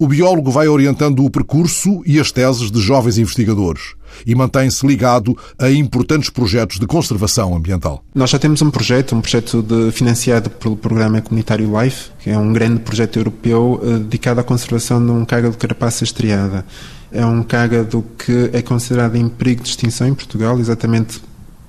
o 0.02 0.06
biólogo 0.08 0.50
vai 0.50 0.66
orientando 0.66 1.24
o 1.24 1.30
percurso 1.30 2.02
e 2.04 2.18
as 2.18 2.32
teses 2.32 2.72
de 2.72 2.80
jovens 2.80 3.18
investigadores 3.18 3.94
e 4.26 4.34
mantém-se 4.34 4.84
ligado 4.84 5.38
a 5.56 5.70
importantes 5.70 6.28
projetos 6.28 6.80
de 6.80 6.88
conservação 6.88 7.54
ambiental. 7.54 8.04
Nós 8.12 8.30
já 8.30 8.36
temos 8.36 8.60
um 8.62 8.68
projeto, 8.68 9.14
um 9.14 9.20
projeto 9.20 9.62
de, 9.62 9.92
financiado 9.92 10.50
pelo 10.50 10.76
Programa 10.76 11.22
Comunitário 11.22 11.70
LIFE, 11.80 12.10
que 12.18 12.30
é 12.30 12.36
um 12.36 12.52
grande 12.52 12.80
projeto 12.80 13.16
europeu 13.16 13.80
eh, 13.80 13.98
dedicado 13.98 14.40
à 14.40 14.42
conservação 14.42 15.04
de 15.04 15.12
um 15.12 15.24
cágado 15.24 15.52
de 15.52 15.58
carapaça 15.58 16.02
estriada. 16.02 16.66
É 17.12 17.24
um 17.24 17.44
cágado 17.44 18.04
que 18.18 18.50
é 18.52 18.60
considerado 18.60 19.14
em 19.14 19.28
perigo 19.28 19.62
de 19.62 19.68
extinção 19.68 20.08
em 20.08 20.14
Portugal, 20.14 20.58
exatamente 20.58 21.22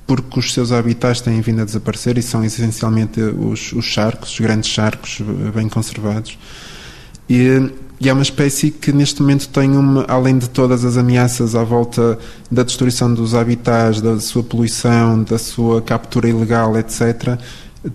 porque 0.08 0.40
os 0.40 0.52
seus 0.52 0.72
habitats 0.72 1.22
têm 1.22 1.40
vindo 1.40 1.62
a 1.62 1.66
desaparecer 1.66 2.18
e 2.18 2.24
são 2.24 2.44
essencialmente 2.44 3.22
os, 3.22 3.74
os 3.74 3.86
charcos, 3.86 4.32
os 4.32 4.40
grandes 4.40 4.72
charcos 4.72 5.22
eh, 5.22 5.52
bem 5.52 5.70
conservados. 5.70 6.36
E 7.30 7.72
e 8.04 8.10
é 8.10 8.14
uma 8.14 8.22
espécie 8.22 8.70
que 8.70 8.92
neste 8.92 9.22
momento 9.22 9.48
tem 9.48 9.78
uma, 9.78 10.04
além 10.10 10.38
de 10.38 10.50
todas 10.50 10.84
as 10.84 10.98
ameaças 10.98 11.56
à 11.56 11.64
volta 11.64 12.20
da 12.52 12.62
destruição 12.62 13.14
dos 13.14 13.34
habitats, 13.34 14.02
da 14.02 14.20
sua 14.20 14.44
poluição, 14.44 15.24
da 15.24 15.38
sua 15.38 15.82
captura 15.82 16.28
ilegal, 16.28 16.78
etc., 16.78 17.40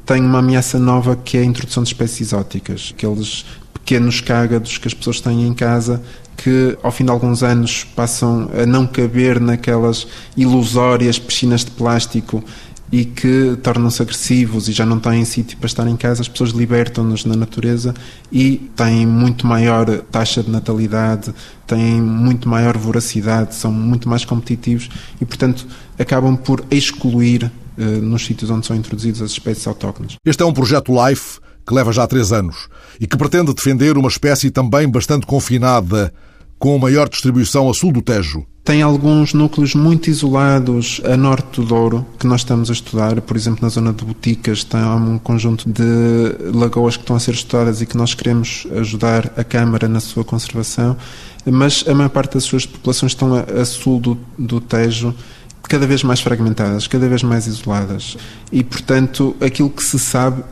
tem 0.06 0.22
uma 0.22 0.38
ameaça 0.38 0.78
nova 0.78 1.14
que 1.14 1.36
é 1.36 1.40
a 1.42 1.44
introdução 1.44 1.82
de 1.82 1.90
espécies 1.90 2.28
exóticas, 2.28 2.94
aqueles 2.96 3.44
pequenos 3.74 4.22
cágados 4.22 4.78
que 4.78 4.88
as 4.88 4.94
pessoas 4.94 5.20
têm 5.20 5.46
em 5.46 5.52
casa 5.52 6.02
que 6.38 6.78
ao 6.82 6.92
fim 6.92 7.04
de 7.04 7.10
alguns 7.10 7.42
anos 7.42 7.84
passam 7.84 8.48
a 8.56 8.64
não 8.64 8.86
caber 8.86 9.40
naquelas 9.40 10.06
ilusórias 10.36 11.18
piscinas 11.18 11.64
de 11.64 11.72
plástico 11.72 12.42
e 12.90 13.04
que 13.04 13.56
tornam-se 13.62 14.00
agressivos 14.00 14.68
e 14.68 14.72
já 14.72 14.86
não 14.86 14.98
têm 14.98 15.24
sítio 15.24 15.56
para 15.58 15.66
estar 15.66 15.86
em 15.86 15.96
casa, 15.96 16.22
as 16.22 16.28
pessoas 16.28 16.50
libertam-nos 16.50 17.24
na 17.24 17.36
natureza 17.36 17.94
e 18.32 18.70
têm 18.74 19.06
muito 19.06 19.46
maior 19.46 19.86
taxa 20.10 20.42
de 20.42 20.50
natalidade, 20.50 21.34
têm 21.66 22.00
muito 22.00 22.48
maior 22.48 22.76
voracidade, 22.76 23.54
são 23.54 23.70
muito 23.70 24.08
mais 24.08 24.24
competitivos 24.24 24.88
e, 25.20 25.24
portanto, 25.24 25.66
acabam 25.98 26.36
por 26.36 26.64
excluir 26.70 27.50
eh, 27.76 27.82
nos 27.82 28.24
sítios 28.24 28.50
onde 28.50 28.66
são 28.66 28.74
introduzidas 28.74 29.22
as 29.22 29.30
espécies 29.32 29.66
autóctones. 29.66 30.16
Este 30.24 30.42
é 30.42 30.46
um 30.46 30.52
projeto 30.52 30.92
LIFE 30.92 31.40
que 31.66 31.74
leva 31.74 31.92
já 31.92 32.06
três 32.06 32.32
anos 32.32 32.68
e 32.98 33.06
que 33.06 33.16
pretende 33.16 33.52
defender 33.52 33.98
uma 33.98 34.08
espécie 34.08 34.50
também 34.50 34.88
bastante 34.90 35.26
confinada, 35.26 36.12
com 36.58 36.78
maior 36.78 37.08
distribuição 37.08 37.68
a 37.68 37.74
sul 37.74 37.92
do 37.92 38.02
Tejo. 38.02 38.44
Tem 38.68 38.82
alguns 38.82 39.32
núcleos 39.32 39.74
muito 39.74 40.10
isolados 40.10 41.00
a 41.02 41.16
norte 41.16 41.58
do 41.58 41.66
Douro, 41.66 42.06
que 42.18 42.26
nós 42.26 42.42
estamos 42.42 42.68
a 42.68 42.74
estudar. 42.74 43.18
Por 43.22 43.34
exemplo, 43.34 43.60
na 43.62 43.70
zona 43.70 43.94
de 43.94 44.04
Boticas, 44.04 44.58
está 44.58 44.94
um 44.94 45.16
conjunto 45.16 45.66
de 45.66 46.52
lagoas 46.54 46.94
que 46.94 47.02
estão 47.02 47.16
a 47.16 47.18
ser 47.18 47.32
estudadas 47.32 47.80
e 47.80 47.86
que 47.86 47.96
nós 47.96 48.12
queremos 48.12 48.66
ajudar 48.76 49.32
a 49.38 49.42
Câmara 49.42 49.88
na 49.88 50.00
sua 50.00 50.22
conservação. 50.22 50.98
Mas 51.46 51.82
a 51.88 51.94
maior 51.94 52.10
parte 52.10 52.34
das 52.34 52.44
suas 52.44 52.66
populações 52.66 53.12
estão 53.12 53.34
a, 53.36 53.40
a 53.40 53.64
sul 53.64 54.00
do, 54.00 54.18
do 54.38 54.60
Tejo 54.60 55.14
cada 55.62 55.86
vez 55.86 56.02
mais 56.02 56.20
fragmentadas, 56.20 56.86
cada 56.86 57.08
vez 57.08 57.22
mais 57.22 57.46
isoladas. 57.46 58.18
E, 58.52 58.62
portanto, 58.62 59.34
aquilo 59.40 59.70
que 59.70 59.82
se 59.82 59.98
sabe, 59.98 60.44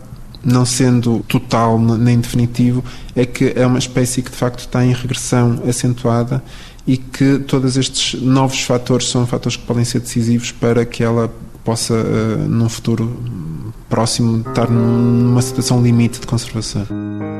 não 0.42 0.64
sendo 0.64 1.22
total 1.28 1.78
nem 1.78 2.18
definitivo, 2.18 2.82
é 3.14 3.26
que 3.26 3.52
é 3.54 3.66
uma 3.66 3.78
espécie 3.78 4.22
que 4.22 4.30
de 4.30 4.38
facto 4.38 4.60
está 4.60 4.82
em 4.86 4.94
regressão 4.94 5.62
acentuada 5.68 6.42
e 6.86 6.96
que 6.96 7.38
todos 7.40 7.76
estes 7.76 8.20
novos 8.20 8.60
fatores 8.62 9.08
são 9.08 9.26
fatores 9.26 9.56
que 9.56 9.64
podem 9.64 9.84
ser 9.84 10.00
decisivos 10.00 10.52
para 10.52 10.84
que 10.84 11.02
ela 11.02 11.32
possa, 11.64 11.94
uh, 11.94 12.48
num 12.48 12.68
futuro 12.68 13.16
próximo, 13.88 14.44
estar 14.48 14.70
numa 14.70 15.42
situação 15.42 15.82
limite 15.82 16.20
de 16.20 16.26
conservação. 16.26 16.86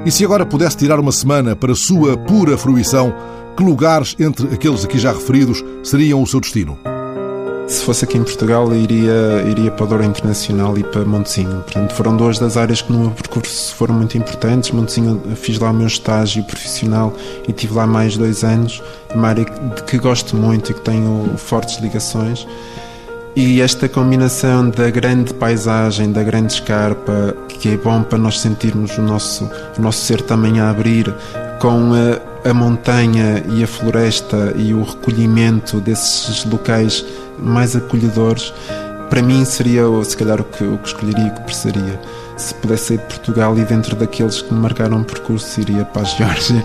E 0.05 0.11
se 0.11 0.25
agora 0.25 0.45
pudesse 0.45 0.77
tirar 0.77 0.99
uma 0.99 1.13
semana 1.13 1.55
para 1.55 1.75
sua 1.75 2.17
pura 2.17 2.57
fruição, 2.57 3.15
que 3.57 3.63
lugares 3.63 4.17
entre 4.19 4.47
aqueles 4.53 4.85
aqui 4.85 4.99
já 4.99 5.13
referidos 5.13 5.65
seriam 5.83 6.23
o 6.23 6.27
seu 6.27 6.41
destino? 6.41 6.96
Se 7.67 7.83
fosse 7.83 8.05
aqui 8.05 8.17
em 8.17 8.23
Portugal, 8.23 8.73
iria, 8.73 9.43
iria 9.49 9.73
para 9.73 9.85
o 9.85 9.89
Douro 9.89 10.05
Internacional 10.05 10.79
e 10.79 10.85
para 10.85 11.05
Montezinho. 11.05 11.63
Portanto, 11.63 11.95
foram 11.95 12.17
duas 12.17 12.39
das 12.39 12.57
áreas 12.57 12.81
que 12.81 12.93
no 12.93 13.01
meu 13.01 13.11
percurso 13.11 13.75
foram 13.75 13.95
muito 13.97 14.17
importantes. 14.17 14.71
Montezinho, 14.71 15.21
fiz 15.35 15.59
lá 15.59 15.71
o 15.71 15.75
meu 15.75 15.89
estágio 15.89 16.45
profissional 16.45 17.13
e 17.49 17.53
tive 17.53 17.75
lá 17.75 17.85
mais 17.85 18.17
dois 18.17 18.45
anos. 18.45 18.81
Uma 19.13 19.29
área 19.29 19.45
de 19.45 19.83
que 19.83 19.99
gosto 19.99 20.37
muito 20.37 20.71
e 20.71 20.75
que 20.75 20.81
tenho 20.81 21.37
fortes 21.37 21.79
ligações. 21.81 22.47
E 23.35 23.61
esta 23.61 23.89
combinação 23.89 24.71
da 24.71 24.89
grande 24.89 25.35
paisagem, 25.35 26.13
da 26.13 26.23
grande 26.23 26.53
escarpa, 26.53 27.37
que 27.49 27.71
é 27.71 27.77
bom 27.77 28.03
para 28.03 28.17
nós 28.17 28.41
sentirmos 28.41 28.97
o 28.97 29.03
nosso, 29.03 29.51
o 29.77 29.83
nosso 29.83 30.07
ser 30.07 30.23
também 30.23 30.61
a 30.61 30.71
abrir, 30.71 31.13
com 31.61 31.93
a, 31.93 32.36
a 32.49 32.55
montanha 32.55 33.43
e 33.49 33.65
a 33.65 33.67
floresta 33.67 34.55
e 34.57 34.73
o 34.73 34.83
recolhimento 34.83 35.81
desses 35.81 36.45
locais 36.45 37.05
mais 37.39 37.75
acolhedores, 37.75 38.55
para 39.11 39.21
mim 39.21 39.45
seria 39.45 39.83
se 40.05 40.17
calhar 40.17 40.41
o 40.41 40.45
que, 40.45 40.63
o 40.63 40.79
que 40.79 40.87
escolheria 40.89 41.27
e 41.27 41.31
que 41.31 41.41
precisaria. 41.41 42.01
Se 42.37 42.55
pudesse 42.55 42.85
sair 42.85 42.99
de 42.99 43.05
Portugal 43.05 43.59
e 43.59 43.65
dentro 43.65 43.97
daqueles 43.97 44.43
que 44.43 44.55
me 44.55 44.61
marcaram 44.61 45.01
o 45.01 45.05
percurso, 45.05 45.61
iria 45.61 45.85
para 45.85 46.03
a 46.03 46.05
Geórgia, 46.07 46.65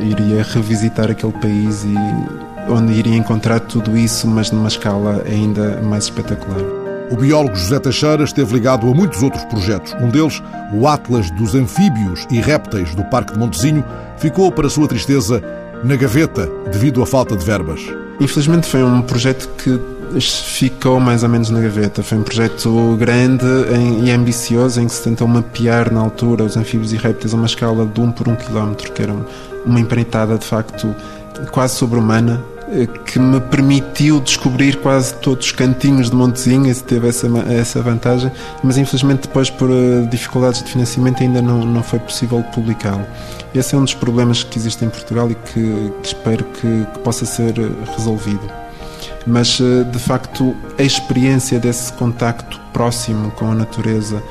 iria 0.00 0.42
revisitar 0.42 1.10
aquele 1.10 1.32
país 1.32 1.84
e 1.84 2.70
onde 2.70 2.92
iria 2.92 3.16
encontrar 3.16 3.60
tudo 3.60 3.96
isso, 3.96 4.26
mas 4.26 4.50
numa 4.50 4.68
escala 4.68 5.22
ainda 5.26 5.80
mais 5.80 6.04
espetacular. 6.04 6.82
O 7.10 7.16
biólogo 7.16 7.54
José 7.54 7.78
Teixeira 7.78 8.24
esteve 8.24 8.54
ligado 8.54 8.88
a 8.88 8.94
muitos 8.94 9.22
outros 9.22 9.44
projetos. 9.44 9.94
Um 10.00 10.08
deles, 10.08 10.42
o 10.72 10.88
Atlas 10.88 11.30
dos 11.32 11.54
Anfíbios 11.54 12.26
e 12.30 12.40
Répteis 12.40 12.94
do 12.94 13.04
Parque 13.04 13.34
de 13.34 13.38
Montezinho, 13.38 13.84
ficou, 14.22 14.52
para 14.52 14.70
sua 14.70 14.86
tristeza, 14.86 15.42
na 15.82 15.96
gaveta 15.96 16.48
devido 16.70 17.02
à 17.02 17.06
falta 17.06 17.36
de 17.36 17.44
verbas. 17.44 17.80
Infelizmente 18.20 18.68
foi 18.68 18.80
um 18.80 19.02
projeto 19.02 19.48
que 19.58 19.80
ficou 20.20 21.00
mais 21.00 21.24
ou 21.24 21.28
menos 21.28 21.50
na 21.50 21.60
gaveta. 21.60 22.04
Foi 22.04 22.18
um 22.18 22.22
projeto 22.22 22.96
grande 23.00 23.44
e 24.04 24.12
ambicioso 24.12 24.80
em 24.80 24.86
que 24.86 24.92
se 24.92 25.02
tentou 25.02 25.26
mapear 25.26 25.92
na 25.92 26.00
altura 26.00 26.44
os 26.44 26.56
anfíbios 26.56 26.92
e 26.92 26.96
répteis 26.96 27.34
a 27.34 27.36
uma 27.36 27.46
escala 27.46 27.84
de 27.84 28.00
1 28.00 28.04
um 28.04 28.12
por 28.12 28.28
1 28.28 28.30
um 28.30 28.36
quilómetro, 28.36 28.92
que 28.92 29.02
era 29.02 29.12
uma 29.66 29.80
empreitada 29.80 30.38
de 30.38 30.44
facto 30.44 30.94
quase 31.50 31.74
sobre-humana 31.74 32.40
eh, 32.40 32.51
que 33.04 33.18
me 33.18 33.40
permitiu 33.40 34.20
descobrir 34.20 34.76
quase 34.76 35.14
todos 35.14 35.46
os 35.46 35.52
cantinhos 35.52 36.10
de 36.10 36.16
Montezinho 36.16 36.70
e 36.70 36.74
teve 36.74 37.08
essa, 37.08 37.28
essa 37.48 37.82
vantagem, 37.82 38.32
mas 38.62 38.78
infelizmente 38.78 39.22
depois 39.22 39.50
por 39.50 39.70
eh, 39.70 40.06
dificuldades 40.10 40.62
de 40.62 40.70
financiamento 40.70 41.22
ainda 41.22 41.42
não, 41.42 41.64
não 41.64 41.82
foi 41.82 41.98
possível 41.98 42.42
publicá-lo. 42.54 43.06
Esse 43.54 43.74
é 43.74 43.78
um 43.78 43.84
dos 43.84 43.94
problemas 43.94 44.42
que 44.42 44.58
existe 44.58 44.84
em 44.84 44.88
Portugal 44.88 45.30
e 45.30 45.34
que, 45.34 45.92
que 46.02 46.06
espero 46.06 46.44
que, 46.44 46.86
que 46.92 46.98
possa 47.00 47.26
ser 47.26 47.54
resolvido 47.96 48.62
mas 49.26 49.60
eh, 49.60 49.84
de 49.84 49.98
facto 49.98 50.56
a 50.78 50.82
experiência 50.82 51.58
desse 51.58 51.92
contacto 51.92 52.60
próximo 52.72 53.30
com 53.32 53.50
a 53.50 53.54
natureza 53.54 54.22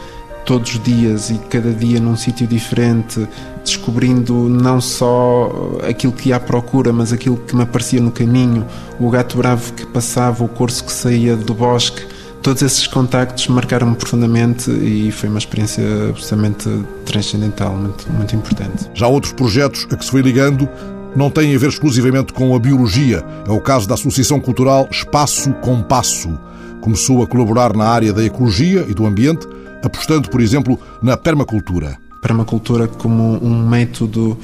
todos 0.46 0.74
os 0.74 0.84
dias 0.84 1.30
e 1.30 1.38
cada 1.50 1.72
dia 1.72 2.00
num 2.00 2.16
sítio 2.16 2.48
diferente, 2.48 3.28
descobrindo 3.64 4.34
não 4.34 4.82
só 4.82 5.78
aquilo 5.88 6.14
que 6.14 6.30
ia 6.30 6.38
à 6.38 6.40
procura, 6.40 6.92
mas 6.92 7.14
aquilo 7.14 7.38
que 7.38 7.56
me 7.56 7.64
aparecia 7.64 8.02
no 8.02 8.12
caminho, 8.12 8.66
o 9.00 9.10
gato 9.10 9.38
bravo 9.38 9.74
que 9.74 9.86
passava, 9.86 10.44
o 10.44 10.48
corso 10.48 10.84
que 10.84 10.92
saía 10.92 11.36
do 11.36 11.54
bosque. 11.54 12.02
Todos 12.42 12.64
esses 12.64 12.88
contactos 12.88 13.48
marcaram-me 13.50 13.96
profundamente 13.96 14.72
e 14.72 15.12
foi 15.12 15.30
uma 15.30 15.38
experiência 15.38 15.84
absolutamente 16.10 16.68
transcendental, 17.06 17.76
muito, 17.76 18.12
muito 18.12 18.36
importante. 18.36 18.90
Já 18.96 19.08
outros 19.08 19.32
projetos 19.32 19.88
a 19.92 19.96
que 19.96 20.04
se 20.04 20.10
foi 20.10 20.22
ligando 20.22 20.68
não 21.16 21.30
têm 21.30 21.54
a 21.56 21.60
ver 21.60 21.70
exclusivamente 21.70 22.34
com 22.34 22.56
a 22.56 22.60
biologia. 22.60 23.24
É 23.48 23.52
o 23.52 23.60
caso 23.60 23.88
da 23.88 23.94
Associação 23.94 24.40
Cultural 24.40 24.88
Espaço 24.90 25.52
com 25.62 25.82
Passo. 25.84 26.38
Começou 26.80 27.22
a 27.22 27.28
colaborar 27.28 27.76
na 27.76 27.86
área 27.86 28.12
da 28.12 28.24
ecologia 28.24 28.86
e 28.88 28.94
do 28.94 29.06
ambiente, 29.06 29.48
apostando, 29.84 30.30
por 30.30 30.42
exemplo, 30.42 30.80
na 31.02 31.18
permacultura. 31.18 31.98
Permacultura 32.22 32.88
como 32.88 33.44
um 33.44 33.68
método 33.68 34.38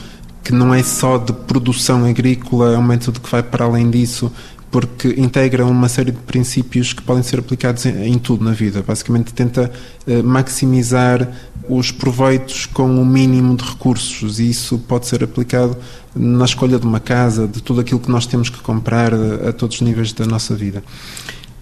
que 0.43 0.53
não 0.53 0.73
é 0.73 0.81
só 0.81 1.17
de 1.17 1.33
produção 1.33 2.05
agrícola, 2.05 2.73
é 2.73 2.77
um 2.77 2.83
método 2.83 3.19
que 3.19 3.29
vai 3.29 3.43
para 3.43 3.65
além 3.65 3.89
disso, 3.89 4.31
porque 4.71 5.15
integra 5.17 5.65
uma 5.65 5.89
série 5.89 6.11
de 6.11 6.19
princípios 6.19 6.93
que 6.93 7.01
podem 7.01 7.23
ser 7.23 7.39
aplicados 7.39 7.85
em, 7.85 8.17
tudo 8.17 8.43
na 8.43 8.51
vida. 8.51 8.83
Basicamente, 8.85 9.33
tenta 9.33 9.71
eh, 10.05 10.21
maximizar 10.21 11.27
os 11.69 11.91
proveitos 11.91 12.65
com 12.65 13.01
o 13.01 13.05
mínimo 13.05 13.55
de 13.55 13.63
recursos 13.63 14.39
e 14.39 14.49
isso 14.49 14.77
pode 14.77 15.05
ser 15.05 15.23
aplicado 15.23 15.75
na 16.15 16.45
escolha 16.45 16.79
de 16.79 16.85
uma 16.85 16.99
casa, 16.99 17.47
de 17.47 17.61
tudo 17.61 17.81
aquilo 17.81 17.99
que 17.99 18.09
nós 18.09 18.25
temos 18.25 18.49
que 18.49 18.59
comprar 18.61 19.13
a, 19.13 19.49
a 19.49 19.53
todos 19.53 19.77
os 19.77 19.81
níveis 19.81 20.13
da 20.13 20.25
nossa 20.25 20.55
vida. 20.55 20.83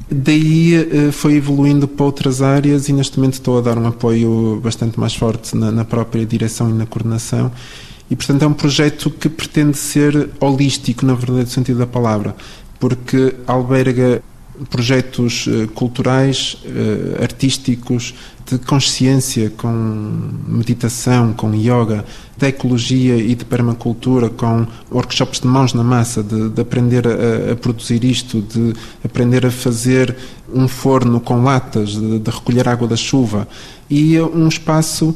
Daí 0.10 0.76
eh, 0.76 1.12
foi 1.12 1.36
evoluindo 1.36 1.88
para 1.88 2.06
outras 2.06 2.42
áreas 2.42 2.88
e 2.88 2.94
neste 2.94 3.18
momento 3.18 3.34
estou 3.34 3.58
a 3.58 3.62
dar 3.62 3.78
um 3.78 3.88
apoio 3.88 4.60
bastante 4.64 5.00
mais 5.00 5.16
forte 5.16 5.56
na, 5.58 5.72
na 5.72 5.84
própria 5.84 6.26
direção 6.26 6.70
e 6.70 6.74
na 6.74 6.86
coordenação. 6.86 7.52
E, 8.10 8.16
portanto, 8.16 8.44
é 8.44 8.48
um 8.48 8.54
projeto 8.54 9.10
que 9.10 9.28
pretende 9.28 9.78
ser 9.78 10.30
holístico, 10.40 11.06
na 11.06 11.16
verdadeiro 11.16 11.50
sentido 11.50 11.80
da 11.80 11.88
palavra, 11.88 12.36
porque 12.80 13.36
alberga 13.48 14.22
projetos 14.70 15.48
eh, 15.48 15.68
culturais, 15.74 16.58
eh, 16.66 17.22
artísticos, 17.22 18.14
de 18.46 18.60
consciência, 18.60 19.50
com 19.50 19.72
meditação, 20.48 21.34
com 21.34 21.54
yoga, 21.56 22.06
de 22.38 22.48
ecologia 22.48 23.16
e 23.18 23.34
de 23.34 23.44
permacultura, 23.44 24.30
com 24.30 24.68
workshops 24.92 25.40
de 25.40 25.48
mãos 25.48 25.74
na 25.74 25.84
massa, 25.84 26.22
de, 26.22 26.50
de 26.50 26.62
aprender 26.62 27.08
a, 27.08 27.54
a, 27.54 27.56
produzir 27.56 28.04
isto, 28.04 28.42
de 28.42 28.74
aprender 29.04 29.46
a 29.46 29.52
fazer 29.52 30.16
um 30.54 30.68
forno 30.68 31.20
com 31.20 31.44
latas, 31.44 31.96
de, 31.96 32.20
de 32.20 32.30
recolher 32.30 32.70
água 32.70 32.88
da 32.88 32.96
chuva. 32.96 33.48
E 33.90 34.20
um 34.20 34.48
espaço 34.48 35.16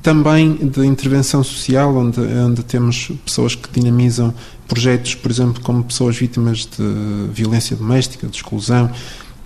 também 0.00 0.54
de 0.54 0.86
intervenção 0.86 1.42
social, 1.42 1.96
onde, 1.96 2.20
onde 2.20 2.62
temos 2.62 3.10
pessoas 3.24 3.54
que 3.54 3.68
dinamizam 3.72 4.34
projetos, 4.66 5.14
por 5.14 5.30
exemplo, 5.30 5.62
como 5.62 5.84
pessoas 5.84 6.16
vítimas 6.16 6.66
de 6.66 7.28
violência 7.32 7.76
doméstica, 7.76 8.26
de 8.26 8.36
exclusão, 8.36 8.90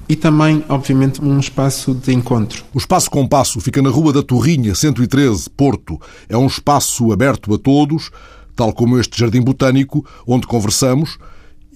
e 0.09 0.17
também, 0.17 0.65
obviamente, 0.69 1.23
um 1.23 1.39
espaço 1.39 1.95
de 1.95 2.13
encontro. 2.15 2.65
O 2.73 2.79
Espaço 2.79 3.11
Compasso 3.11 3.61
fica 3.61 3.83
na 3.83 3.91
Rua 3.91 4.13
da 4.13 4.23
Torrinha, 4.23 4.75
113, 4.75 5.51
Porto. 5.51 6.01
É 6.29 6.37
um 6.37 6.47
espaço 6.47 7.13
aberto 7.13 7.53
a 7.53 7.59
todos, 7.59 8.11
tal 8.57 8.73
como 8.73 8.99
este 8.99 9.21
Jardim 9.21 9.43
Botânico, 9.43 10.05
onde 10.27 10.47
conversamos, 10.47 11.19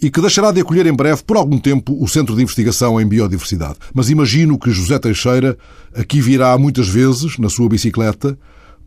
e 0.00 0.10
que 0.10 0.20
deixará 0.20 0.50
de 0.50 0.60
acolher 0.60 0.86
em 0.86 0.94
breve, 0.94 1.22
por 1.22 1.36
algum 1.36 1.58
tempo, 1.58 1.96
o 2.02 2.08
Centro 2.08 2.34
de 2.34 2.42
Investigação 2.42 3.00
em 3.00 3.06
Biodiversidade. 3.06 3.76
Mas 3.92 4.08
imagino 4.08 4.58
que 4.58 4.70
José 4.70 4.98
Teixeira 4.98 5.56
aqui 5.94 6.20
virá 6.20 6.56
muitas 6.56 6.88
vezes, 6.88 7.38
na 7.38 7.50
sua 7.50 7.68
bicicleta, 7.68 8.36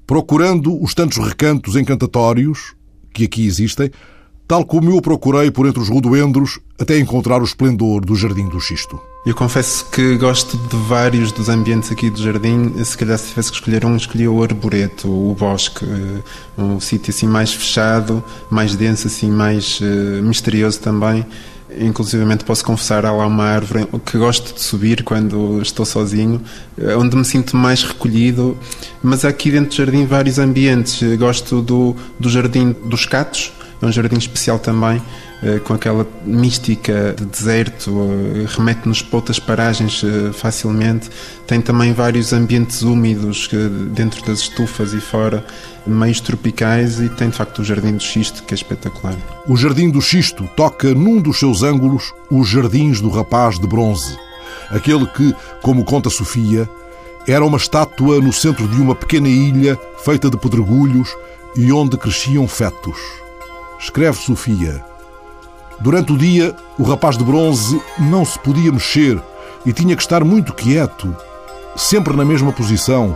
procurando 0.07 0.81
os 0.83 0.93
tantos 0.93 1.17
recantos 1.17 1.75
encantatórios 1.75 2.73
que 3.13 3.25
aqui 3.25 3.45
existem, 3.45 3.89
tal 4.47 4.65
como 4.65 4.91
eu 4.91 5.01
procurei 5.01 5.51
por 5.51 5.65
entre 5.65 5.81
os 5.81 5.89
rodoendros 5.89 6.59
até 6.79 6.99
encontrar 6.99 7.41
o 7.41 7.45
esplendor 7.45 8.05
do 8.05 8.15
Jardim 8.15 8.47
do 8.49 8.59
Xisto. 8.59 8.99
Eu 9.25 9.33
confesso 9.33 9.85
que 9.89 10.17
gosto 10.17 10.55
de 10.55 10.77
vários 10.87 11.31
dos 11.31 11.49
ambientes 11.49 11.91
aqui 11.91 12.11
do 12.11 12.21
jardim. 12.21 12.71
Se 12.83 12.95
calhar 12.95 13.17
se 13.17 13.29
tivesse 13.29 13.49
que 13.49 13.57
escolher 13.57 13.83
um, 13.83 13.95
escolhia 13.95 14.29
o 14.29 14.43
arboreto, 14.43 15.07
o 15.07 15.33
bosque, 15.33 15.83
eh, 15.83 16.21
um 16.61 16.79
sítio 16.79 17.09
assim 17.09 17.25
mais 17.25 17.51
fechado, 17.51 18.23
mais 18.51 18.75
denso, 18.75 19.07
assim 19.07 19.31
mais 19.31 19.79
uh, 19.81 20.21
misterioso 20.21 20.79
também. 20.79 21.25
Inclusivamente 21.75 22.45
posso 22.45 22.63
confessar, 22.63 23.03
há 23.03 23.11
lá 23.11 23.25
uma 23.25 23.45
árvore 23.45 23.87
que 24.05 24.15
gosto 24.15 24.53
de 24.53 24.61
subir 24.61 25.03
quando 25.03 25.59
estou 25.59 25.87
sozinho, 25.87 26.39
eh, 26.77 26.95
onde 26.95 27.15
me 27.15 27.25
sinto 27.25 27.57
mais 27.57 27.81
recolhido. 27.81 28.55
Mas 29.01 29.25
há 29.25 29.29
aqui 29.29 29.49
dentro 29.49 29.69
do 29.69 29.75
jardim 29.75 30.05
vários 30.05 30.37
ambientes. 30.37 31.01
Gosto 31.17 31.63
do, 31.63 31.95
do 32.19 32.29
jardim 32.29 32.75
dos 32.85 33.07
catos, 33.07 33.51
é 33.81 33.85
um 33.85 33.91
jardim 33.91 34.17
especial 34.17 34.57
também, 34.57 35.01
eh, 35.43 35.59
com 35.59 35.73
aquela 35.73 36.07
mística 36.25 37.13
de 37.17 37.25
deserto, 37.25 37.91
eh, 37.91 38.45
remete-nos 38.47 39.01
para 39.01 39.17
outras 39.17 39.39
paragens 39.39 40.03
eh, 40.03 40.31
facilmente. 40.31 41.09
Tem 41.45 41.61
também 41.61 41.93
vários 41.93 42.33
ambientes 42.33 42.81
úmidos 42.81 43.49
dentro 43.93 44.25
das 44.25 44.39
estufas 44.39 44.93
e 44.93 45.01
fora, 45.01 45.45
meios 45.85 46.19
tropicais, 46.19 46.99
e 46.99 47.09
tem 47.09 47.29
de 47.29 47.35
facto 47.35 47.59
o 47.59 47.63
Jardim 47.65 47.93
do 47.93 48.03
Xisto, 48.03 48.43
que 48.43 48.53
é 48.53 48.55
espetacular. 48.55 49.15
O 49.47 49.55
Jardim 49.57 49.89
do 49.89 50.01
Xisto 50.01 50.49
toca 50.55 50.93
num 50.93 51.21
dos 51.21 51.37
seus 51.37 51.61
ângulos 51.61 52.13
os 52.31 52.47
Jardins 52.47 53.01
do 53.01 53.09
Rapaz 53.09 53.59
de 53.59 53.67
Bronze, 53.67 54.17
aquele 54.71 55.05
que, 55.05 55.35
como 55.61 55.83
conta 55.83 56.09
Sofia, 56.09 56.67
era 57.27 57.45
uma 57.45 57.57
estátua 57.57 58.21
no 58.21 58.31
centro 58.31 58.67
de 58.67 58.79
uma 58.79 58.95
pequena 58.95 59.27
ilha 59.27 59.79
feita 60.03 60.29
de 60.29 60.37
pedregulhos 60.37 61.09
e 61.55 61.71
onde 61.71 61.97
cresciam 61.97 62.47
fetos. 62.47 63.24
Escreve 63.85 64.17
Sofia. 64.17 64.83
Durante 65.79 66.11
o 66.11 66.17
dia, 66.17 66.55
o 66.79 66.81
rapaz 66.81 67.19
de 67.19 67.23
bronze 67.23 67.79
não 67.99 68.25
se 68.25 68.37
podia 68.39 68.71
mexer 68.71 69.21
e 69.63 69.71
tinha 69.71 69.95
que 69.95 70.01
estar 70.01 70.23
muito 70.23 70.55
quieto, 70.55 71.15
sempre 71.75 72.17
na 72.17 72.25
mesma 72.25 72.51
posição, 72.51 73.15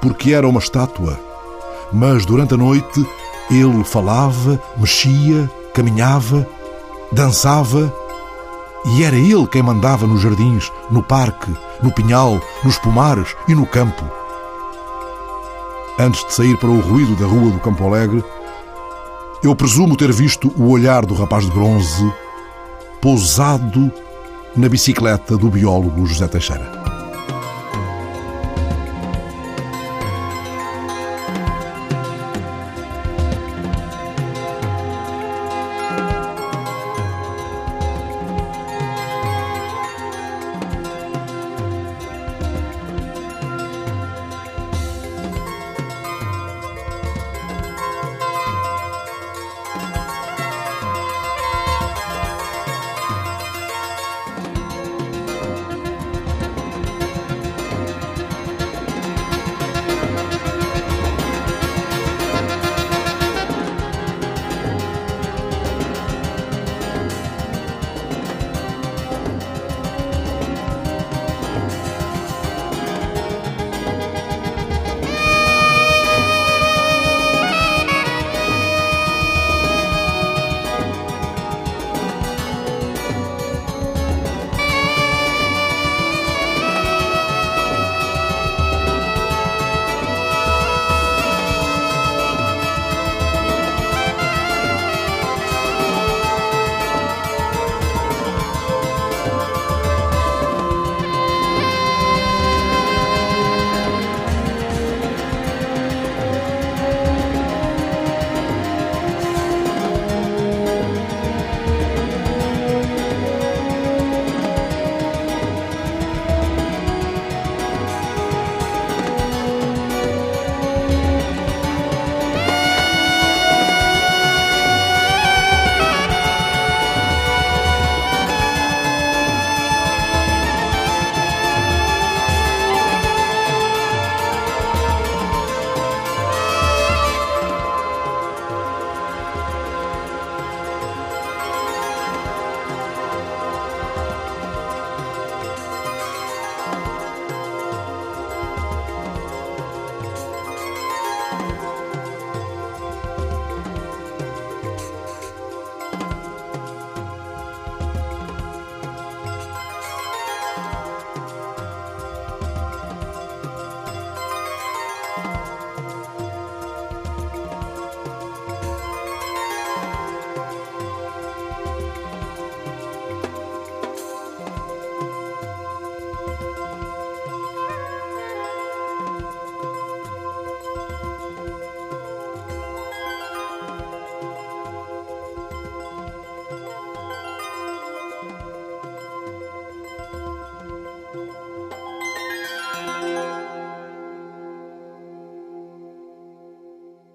porque 0.00 0.32
era 0.32 0.48
uma 0.48 0.60
estátua. 0.60 1.20
Mas 1.92 2.24
durante 2.24 2.54
a 2.54 2.56
noite, 2.56 3.06
ele 3.50 3.84
falava, 3.84 4.58
mexia, 4.78 5.48
caminhava, 5.74 6.46
dançava 7.12 7.92
e 8.86 9.04
era 9.04 9.16
ele 9.16 9.46
quem 9.46 9.62
mandava 9.62 10.06
nos 10.06 10.22
jardins, 10.22 10.72
no 10.90 11.02
parque, 11.02 11.54
no 11.82 11.92
pinhal, 11.92 12.40
nos 12.64 12.78
pomares 12.78 13.36
e 13.46 13.54
no 13.54 13.66
campo. 13.66 14.04
Antes 15.98 16.24
de 16.24 16.32
sair 16.32 16.56
para 16.56 16.70
o 16.70 16.80
ruído 16.80 17.14
da 17.16 17.26
rua 17.26 17.50
do 17.50 17.60
Campo 17.60 17.84
Alegre, 17.84 18.24
eu 19.42 19.54
presumo 19.54 19.96
ter 19.96 20.12
visto 20.12 20.52
o 20.56 20.70
olhar 20.70 21.06
do 21.06 21.14
rapaz 21.14 21.44
de 21.44 21.50
bronze 21.50 22.12
pousado 23.00 23.92
na 24.56 24.68
bicicleta 24.68 25.36
do 25.36 25.48
biólogo 25.48 26.04
José 26.06 26.26
Teixeira. 26.26 26.77